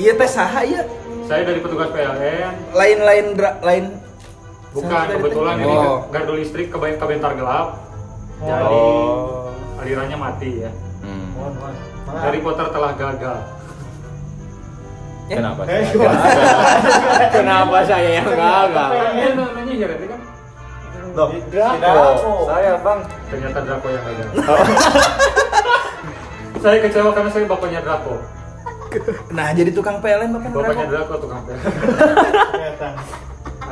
Iya 0.00 0.16
teh 0.16 0.24
saha 0.26 0.64
ya? 0.64 0.82
Saya 1.28 1.44
dari 1.44 1.60
petugas 1.60 1.92
PLN. 1.92 2.72
Lain-lain 2.72 3.24
dra- 3.36 3.60
lain 3.60 3.92
Bukan 4.72 4.88
dari 4.88 5.20
kebetulan 5.20 5.56
ini 5.60 5.74
Oh. 5.76 6.08
gardu 6.08 6.32
listrik 6.32 6.72
ke 6.72 6.78
kebentar 6.96 7.36
gelap. 7.36 7.76
Jadi 8.40 8.64
Oh. 8.64 9.52
alirannya 9.76 10.16
mati 10.16 10.64
ya. 10.64 10.72
Hmm. 11.04 11.28
Harry 12.16 12.40
Potter 12.40 12.72
telah 12.72 12.96
gagal. 12.96 13.38
Kenapa? 15.32 15.60
Eh, 15.64 15.82
saya 15.88 15.96
gagal? 15.96 17.30
Kenapa 17.32 17.76
saya 17.88 18.08
yang 18.20 18.26
gagal? 18.28 18.90
PLN 18.92 19.32
namanya 19.36 19.72
ya 19.72 19.86
berarti 19.88 20.06
kan? 20.08 20.20
Loh, 21.12 21.28
Draco. 21.52 22.34
Saya, 22.48 22.72
Bang. 22.80 23.00
Ternyata 23.28 23.58
Draco 23.64 23.88
yang 23.88 24.04
gagal. 24.04 24.28
saya 26.62 26.76
kecewa 26.78 27.10
karena 27.10 27.30
saya 27.32 27.44
bapaknya 27.48 27.80
Draco. 27.84 28.14
Nah, 29.32 29.48
jadi 29.56 29.70
tukang 29.72 30.04
PLN 30.04 30.36
Bapak 30.36 30.50
Bapaknya 30.52 30.86
Draco. 30.88 31.16
Draco 31.16 31.24
tukang 31.28 31.40
PLN. 31.48 32.94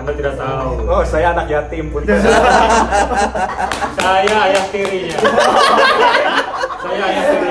Anda 0.00 0.12
tidak 0.16 0.34
tahu. 0.40 0.70
Oh, 0.88 1.04
saya 1.04 1.36
anak 1.36 1.46
yatim 1.52 1.92
pun. 1.92 2.00
Saya 4.00 4.32
ayah 4.48 4.64
tirinya. 4.72 5.12
saya 6.80 7.02
ayah 7.04 7.24
tirinya. 7.28 7.49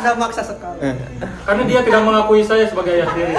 Anda 0.00 0.16
maksa 0.16 0.42
sekali. 0.42 0.80
Karena 1.20 1.62
dia 1.68 1.80
tidak 1.84 2.02
mengakui 2.02 2.40
saya 2.40 2.64
sebagai 2.64 2.96
ayah 2.96 3.08
tiri. 3.12 3.34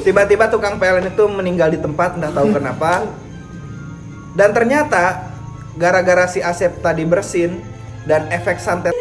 Tiba-tiba 0.00 0.48
tukang 0.48 0.80
PLN 0.80 1.12
itu 1.12 1.24
meninggal 1.28 1.68
di 1.68 1.78
tempat, 1.78 2.16
entah 2.16 2.32
tahu 2.32 2.56
kenapa. 2.56 3.04
Dan 4.32 4.56
ternyata 4.56 5.28
gara-gara 5.76 6.24
si 6.30 6.40
Asep 6.40 6.80
tadi 6.80 7.04
bersin 7.04 7.60
dan 8.08 8.30
efek 8.32 8.56
santet. 8.56 8.96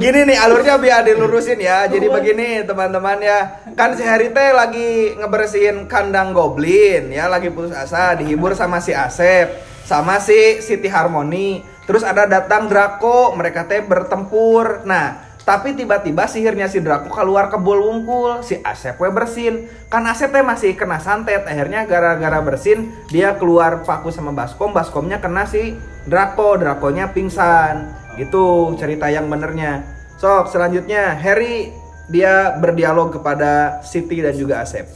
Gini 0.00 0.24
nih 0.24 0.40
alurnya 0.40 0.80
biar 0.80 1.04
dilurusin 1.04 1.60
ya. 1.60 1.84
Jadi 1.84 2.08
begini 2.08 2.64
teman-teman 2.64 3.20
ya. 3.20 3.60
Kan 3.76 3.92
si 3.96 4.04
Harry 4.04 4.32
teh 4.32 4.56
lagi 4.56 5.16
ngebersihin 5.20 5.84
kandang 5.84 6.32
goblin 6.32 7.12
ya, 7.12 7.28
lagi 7.28 7.52
putus 7.52 7.76
asa, 7.76 8.16
dihibur 8.16 8.56
sama 8.56 8.80
si 8.80 8.96
Asep, 8.96 9.60
sama 9.84 10.16
si 10.20 10.60
Siti 10.64 10.88
Harmoni. 10.88 11.60
Terus 11.84 12.06
ada 12.06 12.24
datang 12.24 12.70
Draco, 12.70 13.34
mereka 13.34 13.66
teh 13.66 13.82
bertempur. 13.82 14.86
Nah, 14.86 15.29
tapi 15.50 15.74
tiba-tiba 15.74 16.30
sihirnya 16.30 16.70
si 16.70 16.78
Draco 16.78 17.10
keluar 17.10 17.50
ke 17.50 17.58
bul 17.58 17.82
wungkul, 17.82 18.38
si 18.46 18.62
Asep 18.62 18.94
we 19.02 19.10
bersin. 19.10 19.66
Kan 19.90 20.06
Asep 20.06 20.30
masih 20.30 20.78
kena 20.78 21.02
santet, 21.02 21.42
akhirnya 21.42 21.90
gara-gara 21.90 22.38
bersin 22.38 22.94
dia 23.10 23.34
keluar 23.34 23.82
paku 23.82 24.14
sama 24.14 24.30
baskom, 24.30 24.70
baskomnya 24.70 25.18
kena 25.18 25.50
si 25.50 25.74
Draco, 26.06 26.54
Draconya 26.54 27.10
pingsan. 27.10 27.90
Gitu 28.14 28.78
cerita 28.78 29.10
yang 29.10 29.26
benernya. 29.26 29.82
Sok 30.22 30.54
selanjutnya 30.54 31.18
Harry 31.18 31.74
dia 32.06 32.54
berdialog 32.54 33.10
kepada 33.10 33.82
Siti 33.82 34.22
dan 34.22 34.38
juga 34.38 34.62
Asep. 34.62 34.86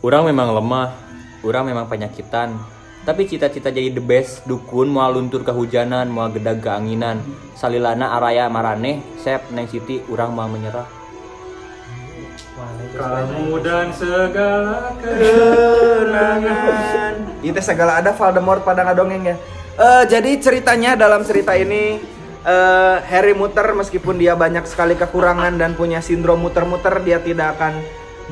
Urang 0.00 0.24
memang 0.24 0.56
lemah, 0.56 0.96
urang 1.44 1.68
memang 1.68 1.84
penyakitan. 1.84 2.75
Tapi 3.06 3.22
cita-cita 3.22 3.70
jadi 3.70 3.94
the 3.94 4.02
best, 4.02 4.42
dukun 4.50 4.90
mau 4.90 5.06
luntur 5.14 5.46
kehujanan, 5.46 6.10
mau 6.10 6.26
gedag 6.26 6.58
keanginan. 6.58 7.22
Salilana 7.54 8.18
araya 8.18 8.50
maraneh, 8.50 8.98
sep 9.22 9.46
neng 9.54 9.70
siti 9.70 10.02
urang 10.10 10.34
mau 10.34 10.50
menyerah. 10.50 10.90
Kamu 12.98 13.62
dan 13.62 13.94
segala 13.94 14.90
kenangan. 14.98 17.14
Itu 17.46 17.62
segala 17.62 18.02
ada 18.02 18.10
Voldemort 18.10 18.66
pada 18.66 18.82
ngadongeng 18.82 19.22
ya. 19.22 19.38
Eh, 19.78 20.04
jadi 20.10 20.42
ceritanya 20.42 20.98
dalam 20.98 21.22
cerita 21.22 21.54
ini 21.54 22.02
eh, 22.42 22.96
Harry 23.06 23.38
Muter 23.38 23.70
meskipun 23.70 24.18
dia 24.18 24.34
banyak 24.34 24.66
sekali 24.66 24.98
kekurangan 24.98 25.54
dan 25.54 25.78
punya 25.78 26.02
sindrom 26.02 26.42
muter-muter 26.42 26.98
dia 27.06 27.22
tidak 27.22 27.54
akan 27.54 27.78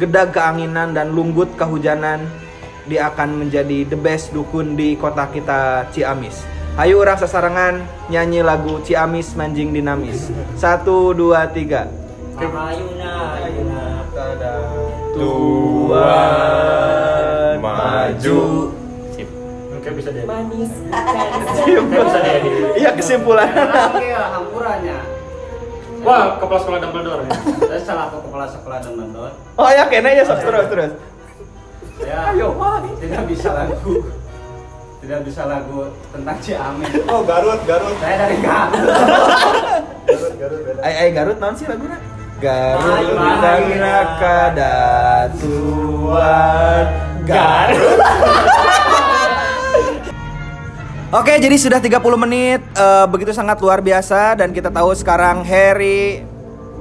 gedag 0.02 0.34
keanginan 0.34 0.90
dan 0.90 1.14
lunggut 1.14 1.54
kehujanan. 1.54 2.26
Dia 2.84 3.08
akan 3.08 3.40
menjadi 3.40 3.88
the 3.88 3.96
best 3.96 4.36
dukun 4.36 4.76
di 4.76 4.92
kota 5.00 5.24
kita 5.32 5.88
Ciamis. 5.88 6.44
Ayo 6.76 7.00
orang 7.00 7.16
sasarangan 7.16 7.80
nyanyi 8.12 8.44
lagu 8.44 8.76
Ciamis 8.84 9.32
Manjing 9.32 9.72
Dinamis. 9.72 10.28
Satu 10.52 11.16
dua 11.16 11.48
tiga. 11.48 11.88
Ayuna, 12.36 13.40
ayuna. 13.40 14.04
Tuhan 15.16 15.94
maju. 17.62 18.40
Oke 19.80 19.88
bisa 19.96 20.12
deh. 20.12 20.28
Manis. 20.28 20.72
Iya 22.76 22.90
kesimpulan. 22.92 23.48
Oke, 23.48 24.12
hampurannya. 24.12 24.98
Wah, 26.04 26.36
kepala 26.36 26.60
sekolah 26.60 26.84
Dumbledore 26.84 27.24
ya. 27.24 27.32
Saya 27.64 27.80
salah 27.80 28.12
ke 28.12 28.20
kepala 28.28 28.44
sekolah 28.44 28.76
Dumbledore. 28.84 29.32
Oh 29.56 29.72
ya 29.72 29.88
kena 29.88 30.12
ya 30.12 30.20
sok 30.28 30.44
terus 30.44 30.92
terus. 32.04 32.56
Saya 32.60 32.92
tidak 33.00 33.22
bisa 33.26 33.48
lagu 33.56 33.94
tidak 35.04 35.20
bisa 35.28 35.44
lagu 35.44 35.92
tentang 36.16 36.40
Ciamis. 36.40 36.88
Oh 37.12 37.20
Garut, 37.28 37.60
Garut. 37.68 37.92
Saya 38.00 38.24
dari 38.24 38.40
Garut. 38.40 38.72
Garut, 40.08 40.32
Garut 40.40 40.64
beda. 40.64 40.80
Ai 40.80 41.12
Garut 41.12 41.36
naon 41.36 41.52
sih 41.60 41.68
laguna? 41.68 42.00
Garut 42.40 43.12
Garina 43.12 44.16
kadatuan 44.16 45.44
Garut. 47.28 48.00
Oke, 51.20 51.38
jadi 51.38 51.54
sudah 51.54 51.78
30 51.78 52.00
menit 52.26 52.64
eh, 52.74 53.06
begitu 53.06 53.30
sangat 53.36 53.60
luar 53.60 53.84
biasa 53.84 54.40
dan 54.40 54.56
kita 54.56 54.72
tahu 54.72 54.96
sekarang 54.96 55.44
Harry 55.44 56.24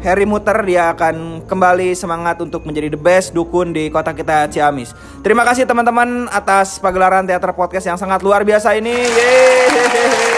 Harry 0.04 0.28
Muter 0.28 0.60
dia 0.68 0.92
akan 0.92 1.48
kembali 1.48 1.96
semangat 1.96 2.36
untuk 2.44 2.68
menjadi 2.68 2.92
the 2.92 3.00
best 3.00 3.32
dukun 3.32 3.72
di 3.72 3.88
kota 3.88 4.12
kita 4.12 4.52
Ciamis. 4.52 4.92
Terima 5.24 5.48
kasih 5.48 5.64
teman-teman 5.64 6.28
atas 6.28 6.76
pagelaran 6.84 7.24
teater 7.24 7.56
podcast 7.56 7.88
yang 7.88 7.96
sangat 7.96 8.20
luar 8.20 8.44
biasa 8.44 8.76
ini. 8.76 8.92
Yeay. 8.92 10.33